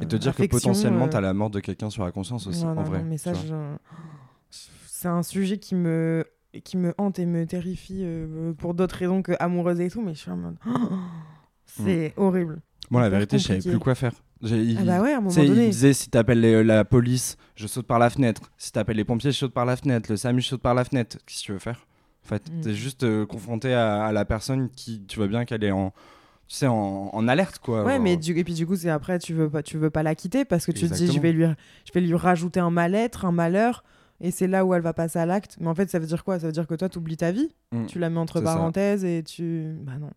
[0.00, 2.72] Et te dire que potentiellement, t'as la mort de quelqu'un sur la conscience aussi, Non,
[2.72, 2.98] en non, vrai.
[2.98, 3.42] non, mais tu ça, vois.
[3.48, 4.56] je-
[4.86, 6.24] c'est un sujet qui me
[6.64, 10.14] qui me hante et me terrifie euh, pour d'autres raisons que amoureuse et tout, mais
[10.14, 10.56] je suis en mode
[11.66, 12.60] c'est horrible.
[12.90, 14.12] Moi, la vérité, je savais plus quoi faire.
[14.42, 15.68] Il- Ah bah ouais, à un moment sais, il donné.
[15.68, 18.50] disait si t'appelles les- la police, je saute par la fenêtre.
[18.56, 20.10] Si t'appelles les pompiers, je saute par la fenêtre.
[20.10, 21.18] Le SAMU, je saute par la fenêtre.
[21.26, 21.86] Qu'est-ce que tu veux faire?
[22.24, 22.60] En fait, Mm.
[22.62, 25.90] t'es juste euh, confronté à, à la personne qui, tu vois bien qu'elle est en,
[26.48, 27.84] tu sais, en, en alerte, quoi.
[27.84, 30.02] Ouais, mais du, et puis du coup, c'est après tu veux pas tu veux pas
[30.02, 31.44] la quitter parce que tu te dis je vais lui
[31.84, 33.84] je vais lui rajouter un mal-être, un malheur
[34.20, 35.56] et c'est là où elle va passer à l'acte.
[35.60, 36.38] Mais en fait, ça veut dire quoi?
[36.38, 37.86] Ça veut dire que toi tu oublies ta vie, Mm.
[37.86, 38.44] tu la mets entre ça.
[38.44, 40.10] parenthèses et tu bah non.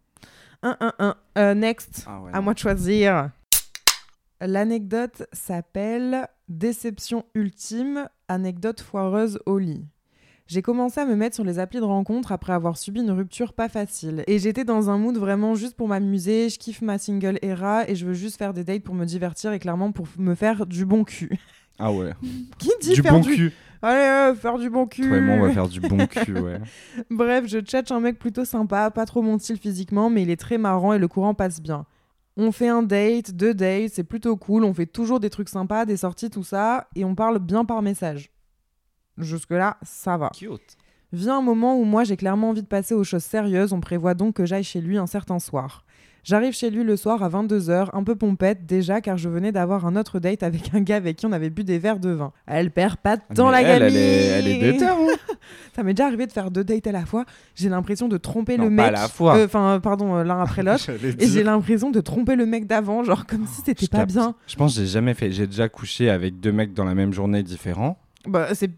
[0.63, 2.05] 1 1 1 Euh, next.
[2.07, 2.43] Ah ouais, À non.
[2.43, 3.29] moi de choisir.
[4.41, 9.85] L'anecdote s'appelle Déception ultime, anecdote foireuse au lit.
[10.47, 13.53] J'ai commencé à me mettre sur les applis de rencontre après avoir subi une rupture
[13.53, 14.23] pas facile.
[14.27, 17.95] Et j'étais dans un mood vraiment juste pour m'amuser, je kiffe ma single era et
[17.95, 20.85] je veux juste faire des dates pour me divertir et clairement pour me faire du
[20.85, 21.39] bon cul.
[21.79, 22.11] Ah ouais.
[22.59, 23.33] Qui dit du faire bon du...
[23.35, 23.53] cul.
[23.85, 26.39] Allez, euh, faire du bon cul Toi et moi, on va faire du bon cul,
[26.39, 26.61] ouais.
[27.09, 30.39] Bref, je tchatche un mec plutôt sympa, pas trop mon style physiquement, mais il est
[30.39, 31.85] très marrant et le courant passe bien.
[32.37, 35.85] On fait un date, deux dates, c'est plutôt cool, on fait toujours des trucs sympas,
[35.85, 38.31] des sorties, tout ça, et on parle bien par message.
[39.17, 40.29] Jusque-là, ça va.
[40.33, 40.77] Cute.
[41.11, 44.13] Vient un moment où moi j'ai clairement envie de passer aux choses sérieuses, on prévoit
[44.13, 45.83] donc que j'aille chez lui un certain soir.
[46.23, 49.85] J'arrive chez lui le soir à 22h, un peu pompette déjà car je venais d'avoir
[49.85, 52.31] un autre date avec un gars avec qui on avait bu des verres de vin.
[52.47, 54.79] Elle perd pas de temps Mais la elle, gamine elle est, elle est.
[55.75, 57.25] Ça m'est déjà arrivé de faire deux dates à la fois.
[57.55, 58.85] J'ai l'impression de tromper Non, le pas mec.
[58.87, 59.35] à la fois.
[59.37, 60.89] Euh, Enfin, pardon, euh, l'un après l'autre.
[61.19, 64.33] Et j'ai l'impression de tromper le mec d'avant, genre comme si c'était pas bien.
[64.47, 65.31] Je pense que j'ai jamais fait.
[65.31, 67.97] J'ai déjà couché avec deux mecs dans la même journée différents.
[68.27, 68.71] Bah, c'est.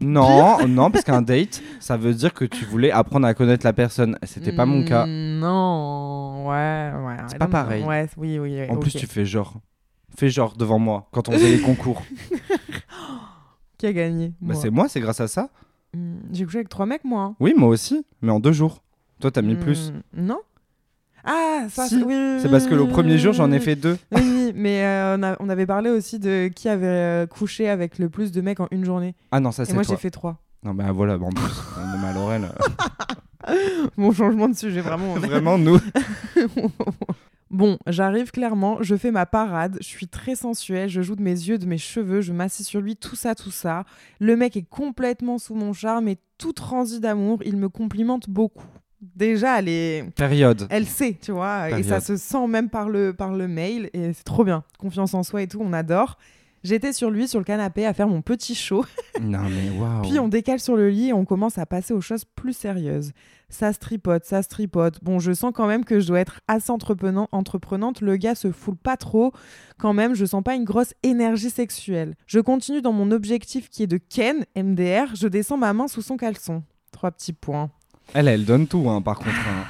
[0.00, 3.72] Non, non, parce qu'un date, ça veut dire que tu voulais apprendre à connaître la
[3.72, 4.18] personne.
[4.24, 5.06] C'était pas mon cas.
[5.06, 7.16] Mm, Non, ouais, ouais.
[7.28, 7.84] C'est pas pareil.
[7.84, 8.68] Ouais, oui, oui.
[8.70, 9.54] En plus, tu fais genre.
[10.16, 12.02] Fais genre devant moi quand on faisait les concours.
[13.78, 15.50] Qui a gagné Bah, c'est moi, c'est grâce à ça.
[15.94, 17.22] Hmm, J'ai couché avec trois mecs, moi.
[17.22, 17.36] hein.
[17.40, 18.82] Oui, moi aussi, mais en deux jours.
[19.20, 19.92] Toi, t'as mis plus.
[19.92, 20.40] Hmm, Non
[21.24, 23.76] Ah, ça, Si, oui, oui, C'est parce que le premier jour, j'en ai oui, fait
[23.76, 23.98] deux.
[24.12, 27.68] Oui, oui, mais euh, on, a- on avait parlé aussi de qui avait euh, couché
[27.68, 29.14] avec le plus de mecs en une journée.
[29.32, 29.94] Ah non, ça Et c'est moi, toi.
[29.96, 30.38] j'ai fait trois.
[30.62, 31.42] Non, bah voilà, bah, en plus,
[31.76, 32.54] on est mal là.
[33.96, 35.12] Mon changement de sujet, vraiment.
[35.14, 35.78] on est- Vraiment, nous.
[37.48, 41.30] Bon, j'arrive clairement, je fais ma parade, je suis très sensuelle, je joue de mes
[41.30, 43.84] yeux, de mes cheveux, je m'assis sur lui, tout ça, tout ça.
[44.18, 48.66] Le mec est complètement sous mon charme et tout transi d'amour, il me complimente beaucoup.
[49.00, 50.04] Déjà, elle est...
[50.16, 50.66] Période.
[50.70, 54.12] Elle sait, tu vois, et ça se sent même par le, par le mail, et
[54.12, 54.64] c'est trop bien.
[54.78, 56.18] Confiance en soi et tout, on adore.
[56.66, 58.84] J'étais sur lui, sur le canapé, à faire mon petit show.
[59.20, 60.02] Non, mais waouh.
[60.02, 63.12] Puis on décale sur le lit et on commence à passer aux choses plus sérieuses.
[63.48, 65.02] Ça se tripote, ça se tripote.
[65.02, 68.02] Bon, je sens quand même que je dois être assez entreprenant, entreprenante.
[68.02, 69.32] Le gars se foule pas trop.
[69.78, 72.14] Quand même, je sens pas une grosse énergie sexuelle.
[72.26, 75.14] Je continue dans mon objectif qui est de Ken, MDR.
[75.14, 76.62] Je descends ma main sous son caleçon.
[76.92, 77.70] Trois petits points.
[78.12, 79.30] Elle, elle donne tout, hein, par contre.
[79.30, 79.64] hein.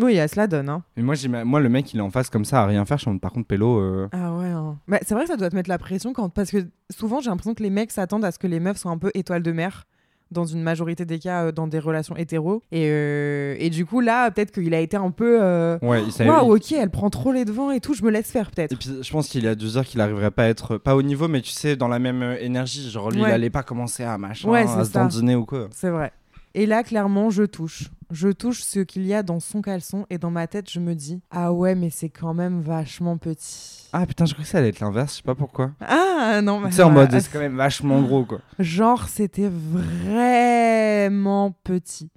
[0.00, 0.82] Oui, elle se la donne, hein.
[0.96, 2.96] Mais moi, moi, le mec, il est en face comme ça, à rien faire.
[2.98, 3.78] Je suis en mode, par contre, Pélo.
[3.78, 4.46] euh, Ah ouais.
[4.46, 4.76] hein.
[4.88, 7.30] Bah, c'est vrai que ça doit te mettre la pression quand parce que souvent j'ai
[7.30, 9.52] l'impression que les mecs s'attendent à ce que les meufs soient un peu étoiles de
[9.52, 9.84] mer
[10.30, 14.00] dans une majorité des cas euh, dans des relations hétéros et, euh, et du coup
[14.00, 17.30] là peut-être qu'il a été un peu euh, Ouais, il waouh ok elle prend trop
[17.30, 19.54] les devants et tout je me laisse faire Et peut-être puis, je pense qu'il a
[19.54, 20.76] dû se dire qu'il arriverait pas à être.
[20.78, 22.90] Pas au niveau, mais tu sais, dans la même énergie.
[22.90, 23.28] Genre, lui, Ouais.
[23.28, 25.68] il allait pas commencer à machin, Ouais, à se dandiner ou quoi.
[25.70, 26.10] c'est vrai
[26.56, 30.18] et là clairement je touche je touche ce qu'il y a dans son caleçon et
[30.18, 34.06] dans ma tête je me dis ah ouais mais c'est quand même vachement petit Ah
[34.06, 35.72] putain, je croyais que ça allait être l'inverse, je sais pas pourquoi.
[35.80, 37.10] ah non mais sais, en voilà.
[37.10, 38.38] mode, c'est quand même vachement gros, quoi.
[38.58, 42.10] Genre, c'était vraiment petit.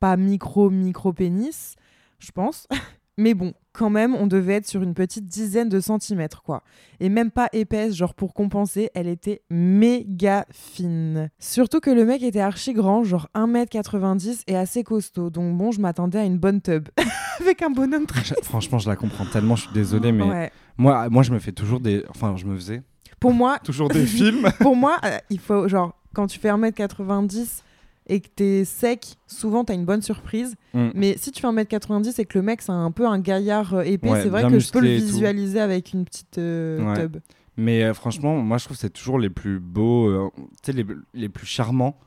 [0.00, 1.74] Pas micro, micro pénis,
[2.18, 2.66] je pense.
[3.18, 6.62] Mais bon, quand même, on devait être sur une petite dizaine de centimètres, quoi.
[7.00, 11.30] Et même pas épaisse, genre pour compenser, elle était méga fine.
[11.38, 15.30] Surtout que le mec était archi grand, genre 1m90 et assez costaud.
[15.30, 16.88] Donc bon, je m'attendais à une bonne tub.
[17.40, 18.22] Avec un bonhomme très...
[18.42, 20.50] Franchement, je la comprends tellement, je suis désolé, mais Ouais.
[20.78, 22.02] moi, moi, je me fais toujours des.
[22.08, 22.82] Enfin, je me faisais
[23.20, 24.48] Pour moi, toujours des films.
[24.60, 27.62] pour moi, euh, il faut, genre, quand tu fais 1m90
[28.08, 30.54] et que t'es sec, souvent t'as une bonne surprise.
[30.74, 30.88] Mm.
[30.94, 33.82] Mais si tu fais 1m90 et que le mec c'est un peu un gaillard euh,
[33.82, 37.00] épais, Ouais, c'est vrai que je peux le visualiser avec une petite euh, Ouais.
[37.02, 37.18] tub.
[37.56, 40.72] Mais euh, franchement, moi, je trouve que c'est toujours les plus beaux, euh, tu sais,
[40.72, 41.98] les, les plus charmants,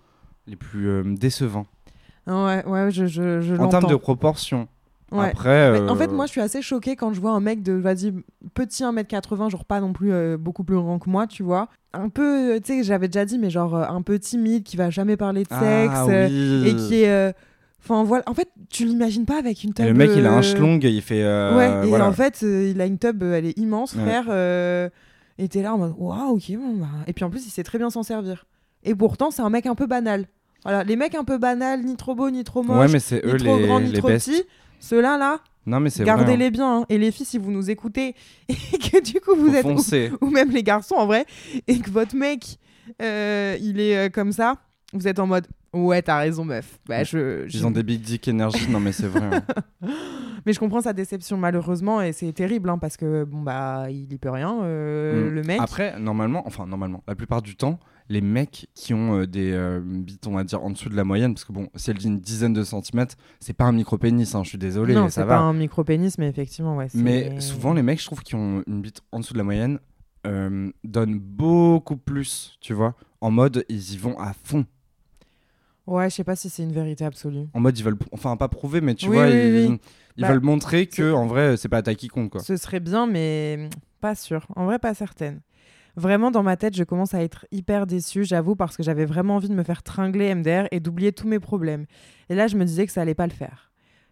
[0.45, 1.65] les plus décevants.
[2.27, 4.67] Ah Ouais, ouais, je, je, je En termes de proportion.
[5.11, 5.29] Ouais.
[5.29, 5.71] Après.
[5.71, 7.73] Mais En euh, fait, moi, je suis assez choquée quand je vois un mec de,
[7.73, 8.13] vas-y,
[8.53, 11.67] petit 1m80, genre pas non plus euh, beaucoup plus grand que moi, tu vois.
[11.93, 14.77] Un peu, euh, tu sais, j'avais déjà dit, mais genre euh, un peu timide, qui
[14.77, 16.69] va jamais parler de ah, sexe, euh, oui.
[16.69, 17.09] et qui est.
[17.09, 17.31] euh,
[17.81, 18.25] Enfin, voilà.
[18.27, 19.85] En fait, tu l'imagines pas avec une Et tub.
[19.85, 21.23] le mec, il a un euh, schlong, il fait.
[21.23, 22.07] euh, ouais, et voilà.
[22.07, 24.01] en fait, euh, il a une tub, euh, elle est immense, Ouais.
[24.01, 24.25] frère.
[24.27, 24.89] euh,
[25.37, 26.87] et t'es là en mode, waouh, ok, bon, bah.
[27.07, 28.45] Et puis en plus, il sait très bien s'en servir.
[28.83, 30.25] Et pourtant, c'est un mec un peu banal.
[30.63, 33.25] Voilà, les mecs un peu banals, ni trop beaux, ni trop moches, ouais, mais c'est
[33.25, 34.43] ni eux trop les, grands, ni les trop petits.
[34.79, 36.11] Ceux-là, là, Non, mais c'est vrai.
[36.11, 36.15] hein.
[36.17, 36.79] gardez-les bien.
[36.81, 36.85] hein.
[36.89, 38.15] Et les filles, si vous nous écoutez
[38.49, 40.11] et que du coup, vous Faut êtes.
[40.21, 41.25] Ou, ou même les garçons, en vrai,
[41.67, 42.57] et que votre mec,
[43.01, 44.55] euh, il est euh, comme ça,
[44.93, 46.79] vous êtes en mode, ouais, t'as raison, meuf.
[46.87, 48.69] Bah, je, je- Ils ont des big dick énergie.
[48.69, 49.21] non, mais c'est vrai.
[49.23, 49.43] hein.
[50.45, 54.17] Mais je comprends sa déception malheureusement et c'est terrible parce que bon bah il y
[54.17, 55.33] peut rien euh, Mm.
[55.35, 55.59] le mec.
[55.61, 57.77] Après, normalement, enfin, normalement, la plupart du temps,
[58.09, 61.03] les mecs qui ont euh, des euh, bites, on va dire, en dessous de la
[61.03, 64.33] moyenne, parce que bon, si elle dit une dizaine de centimètres, c'est pas un micro-pénis,
[64.35, 65.41] hein, je suis désolé, non, mais c'est ça pas va.
[65.41, 66.89] un micro pénis mais effectivement ouais.
[66.89, 69.43] c'est- Mais souvent, les mecs, je trouve, qui ont une bite en dessous de la
[69.43, 69.79] moyenne,
[70.27, 72.95] euh, donnent beaucoup plus, tu vois.
[73.21, 74.65] En mode, ils y vont à fond.
[75.87, 77.47] Ouais, je sais pas si c'est une vérité absolue.
[77.53, 79.79] En mode, ils veulent, enfin, pas prouver, mais tu Oui, vois, oui, ils, oui.
[80.17, 82.41] ils Bah, veulent montrer que, c'est- en vrai, c'est pas à ta quiconque, quoi.
[82.41, 83.69] Ce serait bien mais
[84.01, 84.45] pas sûr.
[84.55, 85.41] En vrai pas certaine.
[85.95, 89.35] Vraiment dans ma tête, je commence à être hyper déçue, j'avoue parce que j'avais vraiment
[89.35, 91.85] envie de me faire tringler MDR et d'oublier tous mes problèmes.
[92.29, 93.68] Et là, je me disais que ça allait pas le faire.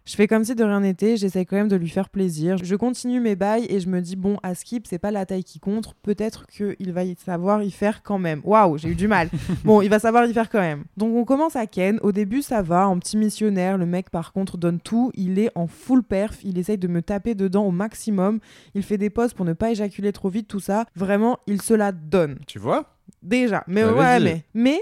[0.08, 2.56] Je fais comme si de rien n'était, j'essaie quand même de lui faire plaisir.
[2.62, 5.44] Je continue mes bails et je me dis, bon, à Skip, c'est pas la taille
[5.44, 8.40] qui compte, peut-être qu'il va y savoir y faire quand même.
[8.42, 9.28] Waouh, j'ai eu du mal.
[9.66, 10.84] bon, il va savoir y faire quand même.
[10.96, 14.32] Donc on commence à Ken, au début ça va, en petit missionnaire, le mec par
[14.32, 17.70] contre donne tout, il est en full perf, il essaye de me taper dedans au
[17.70, 18.40] maximum,
[18.74, 20.86] il fait des pauses pour ne pas éjaculer trop vite, tout ça.
[20.96, 22.38] Vraiment, il se la donne.
[22.46, 22.96] Tu vois?
[23.22, 24.24] Déjà, mais ouais, dit.
[24.24, 24.80] mais, mais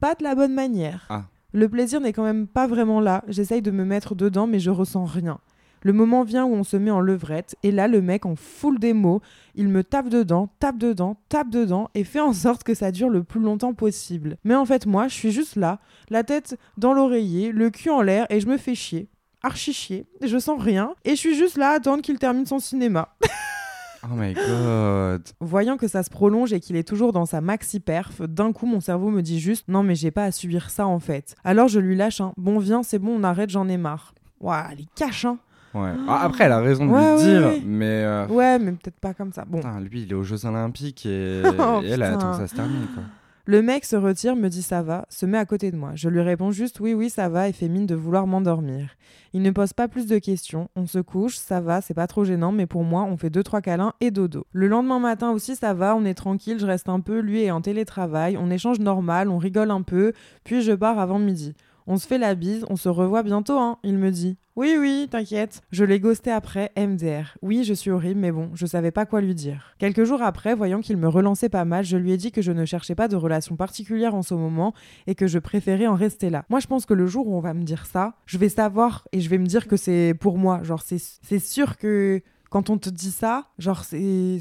[0.00, 1.06] pas de la bonne manière.
[1.10, 1.26] Ah.
[1.54, 3.24] Le plaisir n'est quand même pas vraiment là.
[3.26, 5.40] J'essaye de me mettre dedans, mais je ressens rien.
[5.82, 8.78] Le moment vient où on se met en levrette, et là, le mec, en full
[8.78, 9.22] démo,
[9.54, 13.08] il me tape dedans, tape dedans, tape dedans, et fait en sorte que ça dure
[13.08, 14.36] le plus longtemps possible.
[14.44, 15.78] Mais en fait, moi, je suis juste là,
[16.10, 19.08] la tête dans l'oreiller, le cul en l'air, et je me fais chier.
[19.42, 20.04] Archi chier.
[20.20, 23.16] Je sens rien, et je suis juste là à attendre qu'il termine son cinéma.
[24.04, 25.22] Oh my god.
[25.40, 28.66] Voyant que ça se prolonge et qu'il est toujours dans sa maxi perf, d'un coup
[28.66, 31.34] mon cerveau me dit juste non mais j'ai pas à subir ça en fait.
[31.44, 34.14] Alors je lui lâche un bon viens c'est bon on arrête j'en ai marre.
[34.42, 35.38] Elle est cache hein.
[35.74, 35.90] Ouais.
[36.08, 37.62] Ah, après, elle a raison de Ouais, lui dire, ouais.
[37.66, 38.02] mais.
[38.04, 39.44] euh, Ouais mais peut-être pas comme ça.
[39.46, 39.58] Bon.
[39.58, 42.46] putain, lui, il est aux Jeux Olympiques et, Oh, et elle elle attend que ça
[42.46, 42.86] se termine.
[42.94, 43.02] Quoi.
[43.50, 45.92] Le mec se retire, me dit ça va, se met à côté de moi.
[45.94, 48.90] Je lui réponds juste oui, oui, ça va et fait mine de vouloir m'endormir.
[49.32, 50.68] Il ne pose pas plus de questions.
[50.76, 53.42] On se couche, ça va, c'est pas trop gênant, mais pour moi, on fait deux
[53.42, 54.46] trois câlins et dodo.
[54.52, 57.50] Le lendemain matin aussi, ça va, on est tranquille, je reste un peu, lui est
[57.50, 60.12] en télétravail, on échange normal, on rigole un peu,
[60.44, 61.54] puis je pars avant midi.
[61.90, 64.36] On se fait la bise, on se revoit bientôt, hein, il me dit.
[64.56, 65.62] Oui, oui, t'inquiète.
[65.70, 67.34] Je l'ai ghosté après, MDR.
[67.40, 69.74] Oui, je suis horrible, mais bon, je savais pas quoi lui dire.
[69.78, 72.52] Quelques jours après, voyant qu'il me relançait pas mal, je lui ai dit que je
[72.52, 74.74] ne cherchais pas de relation particulière en ce moment
[75.06, 76.44] et que je préférais en rester là.
[76.50, 79.08] Moi, je pense que le jour où on va me dire ça, je vais savoir
[79.12, 80.62] et je vais me dire que c'est pour moi.
[80.64, 82.20] Genre, c'est sûr que
[82.50, 84.40] quand on te dit ça, genre, c'est.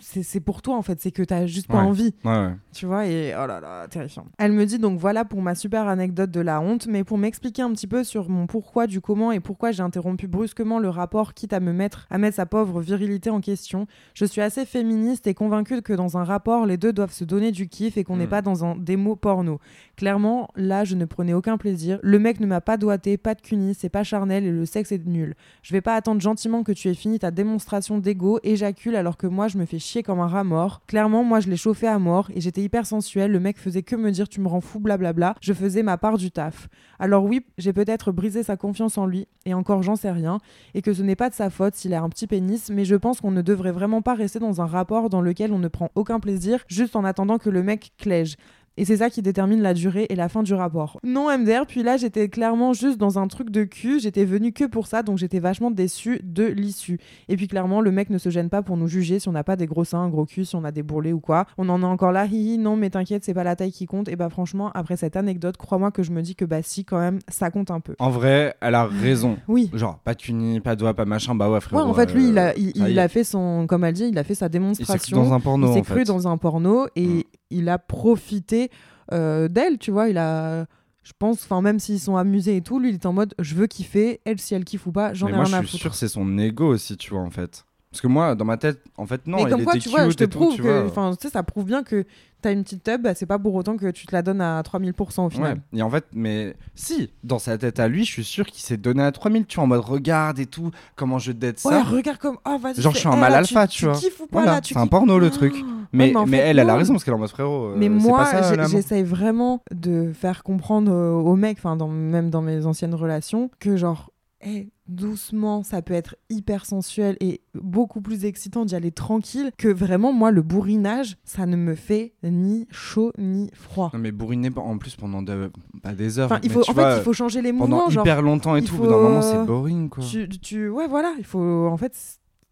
[0.00, 1.86] C'est pour toi en fait, c'est que t'as juste pas Ouais.
[1.88, 2.14] envie.
[2.24, 2.54] Ouais, ouais.
[2.72, 4.26] Tu vois, et oh là là, terrifiant.
[4.38, 7.62] Elle me dit donc voilà pour ma super anecdote de la honte, mais pour m'expliquer
[7.62, 11.34] un petit peu sur mon pourquoi du comment et pourquoi j'ai interrompu brusquement le rapport,
[11.34, 13.86] quitte à me mettre, à mettre sa pauvre virilité en question.
[14.14, 17.52] Je suis assez féministe et convaincue que dans un rapport, les deux doivent se donner
[17.52, 18.30] du kiff et qu'on n'est Mm.
[18.30, 19.58] pas dans un démo porno.
[19.96, 21.98] Clairement, là, je ne prenais aucun plaisir.
[22.02, 24.92] Le mec ne m'a pas doigté, pas de cunis, c'est pas charnel et le sexe
[24.92, 25.34] est nul.
[25.62, 29.26] Je vais pas attendre gentiment que tu aies fini ta démonstration d'ego, éjacule alors que
[29.26, 30.80] moi je me fais chier comme un rat mort.
[30.86, 33.32] Clairement, moi je l'ai chauffé à mort et j'étais hyper sensuelle.
[33.32, 35.34] Le mec faisait que me dire tu me rends fou, blablabla.
[35.40, 36.68] Je faisais ma part du taf.
[36.98, 40.38] Alors oui, j'ai peut-être brisé sa confiance en lui et encore j'en sais rien
[40.74, 42.96] et que ce n'est pas de sa faute s'il a un petit pénis, mais je
[42.96, 45.90] pense qu'on ne devrait vraiment pas rester dans un rapport dans lequel on ne prend
[45.94, 48.36] aucun plaisir juste en attendant que le mec clège.
[48.78, 50.98] Et c'est ça qui détermine la durée et la fin du rapport.
[51.04, 54.64] Non MDR, puis là j'étais clairement juste dans un truc de cul, j'étais venue que
[54.64, 56.98] pour ça, donc j'étais vachement déçue de l'issue.
[57.28, 59.44] Et puis clairement, le mec ne se gêne pas pour nous juger si on n'a
[59.44, 61.46] pas des gros seins, un gros cul, si on a des bourrelets ou quoi.
[61.58, 64.08] On en est encore là, hihi, non mais t'inquiète, c'est pas la taille qui compte.
[64.08, 66.98] Et bah franchement, après cette anecdote, crois-moi que je me dis que bah si quand
[66.98, 67.94] même, ça compte un peu.
[67.98, 69.36] En vrai, elle a raison.
[69.48, 69.70] Oui.
[69.74, 71.82] Genre, pas de cunis, pas de doigts, pas machin, bah ouais, Ouais, frérot.
[71.88, 74.18] en fait, lui, il a, il, y il a fait son, comme elle dit, il
[74.18, 75.16] a fait sa Il s'est cru démonstration.
[75.22, 76.04] dans un porno, il s'est cru fait.
[76.04, 77.22] dans un porno et Mm.
[77.52, 78.70] Il a profité
[79.12, 80.08] euh, d'elle, tu vois.
[80.08, 80.66] Il a,
[81.02, 83.54] je pense, enfin même s'ils sont amusés et tout, lui, il est en mode, je
[83.54, 84.20] veux kiffer.
[84.24, 85.82] Elle, si elle kiffe ou pas, j'en ai rien à je suis foutre.
[85.82, 87.64] sûr c'est son ego aussi, tu vois, en fait.
[87.92, 89.90] Parce que moi, dans ma tête, en fait, non, mais il comme quoi, était tu
[89.90, 92.04] vois, je te tout, prouve que, enfin, tu sais, ça prouve bien que
[92.40, 94.60] t'as une petite tub, bah, c'est pas pour autant que tu te la donnes à
[94.62, 95.60] 3000% au final.
[95.72, 95.78] Ouais.
[95.78, 98.78] Et en fait, mais si, dans sa tête à lui, je suis sûr qu'il s'est
[98.78, 101.82] donné à 3000, tu vois, en mode regarde et tout, comment je Ouais, ça.
[101.82, 102.80] regarde comme, oh, vas-y.
[102.80, 103.94] Genre, je suis un mal alpha, tu vois.
[103.94, 105.30] kiffes ou pas, Voilà, là, tu c'est un porno, le Ah.
[105.30, 105.52] truc.
[105.54, 105.60] Ouais,
[105.92, 107.66] Mais, en mais fait, elle, elle a raison parce qu'elle est en mode frérot.
[107.66, 108.24] euh, Mais moi,
[108.68, 113.50] j'essaye vraiment de faire comprendre euh, aux mecs, enfin, dans, même dans mes anciennes relations,
[113.60, 114.11] que genre,
[114.44, 119.68] eh, doucement, ça peut être hyper sensuel et beaucoup plus excitant d'y aller tranquille, que
[119.68, 123.90] vraiment, moi, le bourrinage, ça ne me fait ni chaud ni froid.
[123.94, 125.50] Non, mais bourriner en plus pendant de-
[125.82, 126.26] pas des heures.
[126.26, 128.06] Enfin, il mais faut, tu en vois, fait, il faut changer les pendant mouvements, genre.
[128.06, 128.74] hyper longtemps et tout.
[128.74, 130.04] faut, d'un moment, c'est boring, quoi.
[130.04, 131.96] Tu, tu- ouais, voilà, il faut, en fait,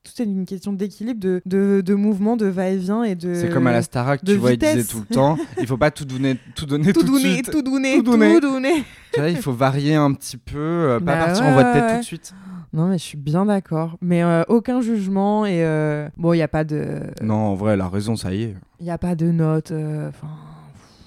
[0.02, 3.34] tout est une question d'équilibre, de, de, de mouvement, de va-et-vient et de.
[3.34, 4.88] C'est comme à la Starac, tu vois, il disait vitesse.
[4.88, 7.50] tout le temps, il faut pas tout donner tout, donner tout, tout de donner, suite.
[7.50, 8.40] tout donner, Tout tout donner.
[8.40, 8.84] donner.
[9.12, 11.64] Tu vois, il faut varier un petit peu, euh, pas Bah partir ouais, en voie
[11.64, 12.34] de tête ouais, tout de suite.
[12.72, 13.98] Non, mais je suis bien d'accord.
[14.00, 17.74] Mais euh, aucun jugement et euh, bon, il y a pas de, Non, en vrai,
[17.74, 18.54] elle a raison, ça y est.
[18.78, 19.72] il y a pas de notes.
[19.72, 20.28] Enfin,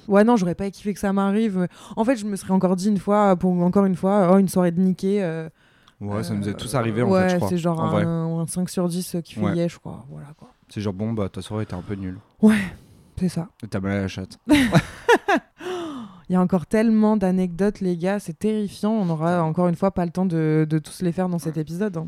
[0.07, 1.67] ouais, non, j'aurais pas kiffé que ça m'arrive.
[1.95, 4.49] En fait, je me serais encore dit une fois, pour encore une fois, oh, une
[4.49, 5.47] soirée de niquer.
[6.01, 7.49] Ouais, ça nous est tous arrivé, en ouais, fait, je crois.
[7.49, 9.69] c'est genre en un, un 5 sur 10 qui fait Ouais.
[9.69, 10.05] je crois.
[10.09, 10.49] Voilà quoi.
[10.69, 12.17] C'est genre, bon, bah, ta soirée était un peu nulle.
[13.17, 13.47] C'est ça.
[13.63, 14.37] Et T'as mal à la chatte.
[16.29, 18.91] Il y a encore tellement d'anecdotes, les gars, c'est terrifiant.
[18.91, 21.57] On aura encore une fois pas le temps de, de tous les faire dans cet
[21.57, 21.97] épisode.
[21.97, 22.07] hein.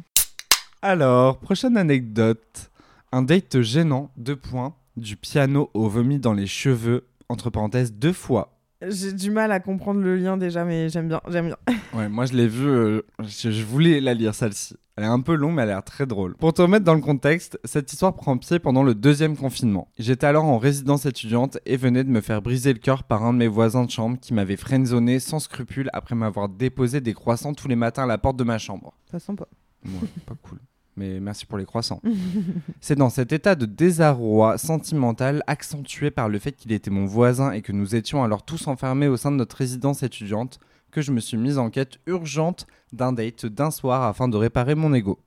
[0.81, 2.71] Alors, prochaine anecdote.
[3.11, 8.13] Un date gênant, deux points, du piano au vomi dans les cheveux, entre parenthèses, deux
[8.13, 8.54] fois.
[8.81, 11.57] J'ai du mal à comprendre le lien déjà, mais j'aime bien, j'aime bien.
[11.93, 14.75] Ouais, moi je l'ai vu, euh, je, je voulais la lire celle-ci.
[14.97, 16.35] Elle est un peu longue, mais elle a l'air très drôle.
[16.35, 19.87] Pour te remettre dans le contexte, cette histoire prend pied pendant le deuxième confinement.
[19.97, 23.31] J'étais alors en résidence étudiante et venais de me faire briser le cœur par un
[23.31, 27.53] de mes voisins de chambre qui m'avait friendzoné sans scrupule après m'avoir déposé des croissants
[27.53, 28.93] tous les matins à la porte de ma chambre.
[29.09, 29.47] Ça sent pas.
[29.85, 30.59] Ouais, pas cool.
[30.97, 32.01] Mais merci pour les croissants.
[32.79, 37.51] C'est dans cet état de désarroi sentimental accentué par le fait qu'il était mon voisin
[37.51, 40.59] et que nous étions alors tous enfermés au sein de notre résidence étudiante
[40.91, 44.75] que je me suis mise en quête urgente d'un date d'un soir afin de réparer
[44.75, 45.19] mon ego.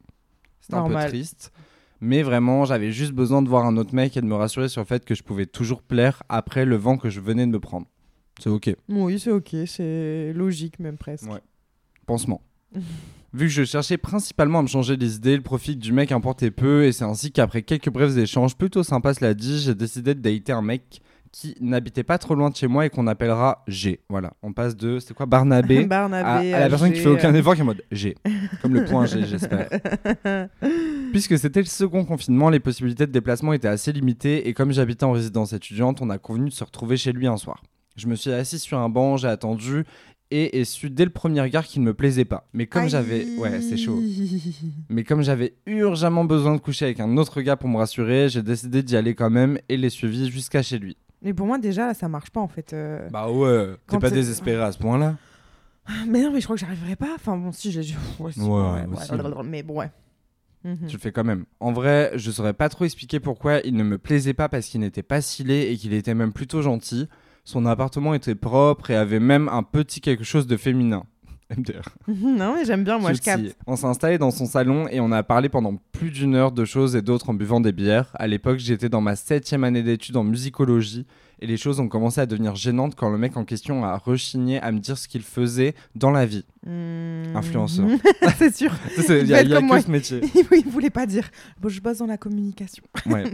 [0.60, 1.52] C'est un peu triste,
[2.00, 4.80] mais vraiment j'avais juste besoin de voir un autre mec et de me rassurer sur
[4.80, 7.60] le fait que je pouvais toujours plaire après le vent que je venais de me
[7.60, 7.86] prendre.
[8.40, 11.30] C'est ok, Oui, c'est ok, c'est logique même presque.
[11.30, 11.40] Ouais.
[12.06, 12.40] pansement.
[13.34, 16.50] Vu que je cherchais principalement à me changer les idées, le profil du mec importait
[16.50, 20.20] peu, et c'est ainsi qu'après quelques brefs échanges plutôt sympas cela dit, j'ai décidé de
[20.20, 24.00] dater un mec qui n'habitait pas trop loin de chez moi et qu'on appellera G.
[24.08, 27.34] Voilà, on passe de, c'était quoi, Barnabé, Barnabé, à, à la personne qui fait aucun
[27.34, 28.16] effort qui est en mode G.
[28.62, 29.68] Comme le point G, j'espère.
[31.12, 35.04] Puisque c'était le second confinement, les possibilités de déplacement étaient assez limitées et comme j'habitais
[35.04, 37.62] en résidence étudiante, on a convenu de se retrouver chez lui un soir.
[37.96, 39.84] Je me suis assis sur un banc, j'ai attendu
[40.30, 42.46] et ai su dès le premier regard qu'il ne me plaisait pas.
[42.52, 43.26] Mais comme j'avais...
[43.38, 44.00] Ouais, c'est chaud.
[44.88, 48.42] Mais comme j'avais urgemment besoin de coucher avec un autre gars pour me rassurer, j'ai
[48.42, 50.96] décidé d'y aller quand même et l'ai suivi jusqu'à chez lui.
[51.22, 52.72] Mais pour moi, déjà, là, ça marche pas en fait.
[52.72, 53.08] euh.
[53.10, 55.16] Bah ouais, t'es pas désespéré à ce point-là
[56.06, 57.14] Mais non, mais je crois que j'arriverai pas.
[57.16, 57.80] Enfin, bon, si, j'ai.
[58.20, 59.90] Ouais, Ouais, ouais, ouais, Mais bon, ouais.
[60.64, 60.86] Mhm.
[60.88, 61.44] Tu le fais quand même.
[61.60, 64.80] En vrai, je saurais pas trop expliquer pourquoi il ne me plaisait pas parce qu'il
[64.80, 67.08] n'était pas stylé et qu'il était même plutôt gentil.
[67.48, 71.04] Son appartement était propre et avait même un petit quelque chose de féminin.
[71.56, 71.80] MDR.
[72.06, 73.56] non, mais j'aime bien, moi, je capte.
[73.66, 76.66] On s'est installé dans son salon et on a parlé pendant plus d'une heure de
[76.66, 78.10] choses et d'autres en buvant des bières.
[78.16, 81.06] À l'époque, j'étais dans ma septième année d'études en musicologie
[81.40, 84.60] et les choses ont commencé à devenir gênantes quand le mec en question a rechigné
[84.60, 86.44] à me dire ce qu'il faisait dans la vie.
[86.66, 87.34] Hmm.
[87.34, 87.88] Influenceur.
[88.36, 88.74] c'est sûr.
[89.08, 89.80] Il y a, y que moi.
[89.80, 90.20] ce métier.
[90.34, 91.30] il voulait pas dire.
[91.62, 92.84] Bon, je bosse dans la communication.
[93.06, 93.24] Ouais.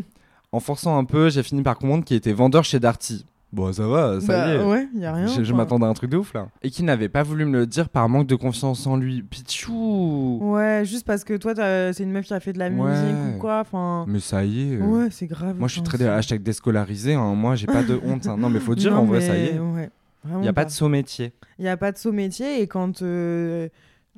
[0.52, 3.26] En forçant un peu, j'ai fini par comprendre qu'il était vendeur chez Darty.
[3.54, 4.64] Bon, ça va, ça Bah, y est.
[4.64, 5.26] Ouais, y a rien.
[5.26, 6.48] Je, m'attendais à un truc de ouf là.
[6.62, 9.22] Et qu'il n'avait pas voulu me le dire par manque de confiance en lui?
[9.22, 11.54] Pichou Ouais, juste parce que toi,
[11.92, 13.34] c'est une meuf qui a fait de la musique Ouais.
[13.36, 13.60] ou quoi.
[13.60, 14.04] Enfin.
[14.08, 14.76] Mais ça y est.
[14.76, 15.56] euh, Ouais, c'est grave.
[15.58, 17.14] Moi, je suis très dé- hashtag déscolarisé.
[17.14, 17.34] hein.
[17.34, 18.26] Moi, j'ai pas de honte.
[18.26, 18.36] hein.
[18.36, 19.58] Non, mais faut dire, Non, en vrai, ça y est.
[19.58, 19.90] Ouais.
[20.26, 21.32] Il n'y a pas de saut métier.
[21.58, 23.68] Il n'y a pas de saut métier et quand euh,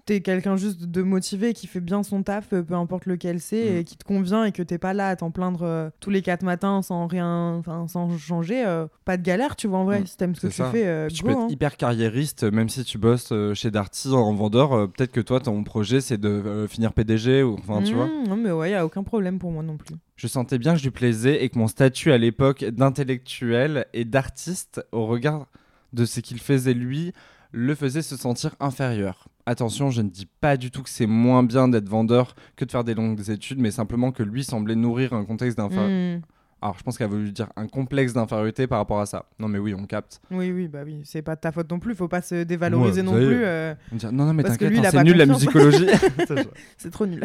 [0.05, 3.71] t'es quelqu'un juste de motivé qui fait bien son taf, euh, peu importe lequel c'est,
[3.71, 3.77] Mm.
[3.79, 6.23] et qui te convient et que t'es pas là à t'en plaindre euh, tous les
[6.23, 10.01] quatre matins sans rien, enfin, sans changer, euh, pas de galère, tu vois en vrai.
[10.01, 11.47] Mm, Si t'aimes ce que tu fais, euh, tu peux être hein.
[11.49, 14.91] hyper carriériste, même si tu bosses chez Darty en vendeur.
[14.93, 17.43] Peut-être que toi, ton projet, c'est de finir PDG.
[17.43, 17.55] Ou...
[17.59, 18.07] Enfin, tu vois.
[18.07, 19.95] Mm, Non mais ouais, y a aucun problème pour moi non plus.
[20.17, 22.65] Je sentais bien que je lui plaisais et que mon statut à l'époque
[23.07, 25.47] d'intellectuel et d'artiste, au regard
[25.93, 27.13] de ce qu'il faisait lui,
[27.53, 29.29] le faisait se sentir inférieur.
[29.49, 32.71] Attention, je ne dis pas du tout que c'est moins bien d'être vendeur que de
[32.73, 36.17] faire des longues études, mais simplement que lui semblait nourrir un contexte d'infériorité.
[36.17, 36.23] Mm.
[36.63, 39.27] Alors, je pense qu'elle a voulu dire un complexe d'infériorité par rapport à ça.
[39.39, 40.21] Non, mais oui, on capte.
[40.33, 43.03] Oui, oui, bah oui, c'est pas de ta faute non plus, faut pas se dévaloriser
[43.03, 44.91] Ouais, non plus, euh, On dit, non, non, mais Parce que t'inquiète, lui, il hein,
[44.91, 45.87] c'est pas nul la musicologie.
[46.79, 47.23] c'est trop nul.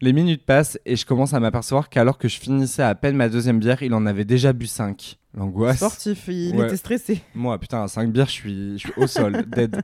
[0.00, 3.28] Les minutes passent et je commence à m'apercevoir qu'alors que je finissais à peine ma
[3.28, 5.18] deuxième bière, il en avait déjà bu 5.
[5.36, 5.76] L'angoisse.
[5.76, 6.66] Sportif, il Ouais.
[6.66, 7.20] était stressé.
[7.34, 9.82] Moi, putain, à 5 bières, je suis, je suis au sol, dead.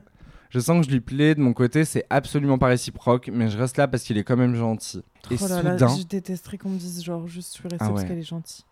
[0.49, 3.57] Je sens que je lui plais, de mon côté, c'est absolument pas réciproque, mais je
[3.57, 5.03] reste là parce qu'il est quand même gentil.
[5.29, 7.77] Et oh là là, soudain, je détesterais qu'on me dise genre juste je suis restée
[7.85, 8.63] Ah parce qu'elle est gentille.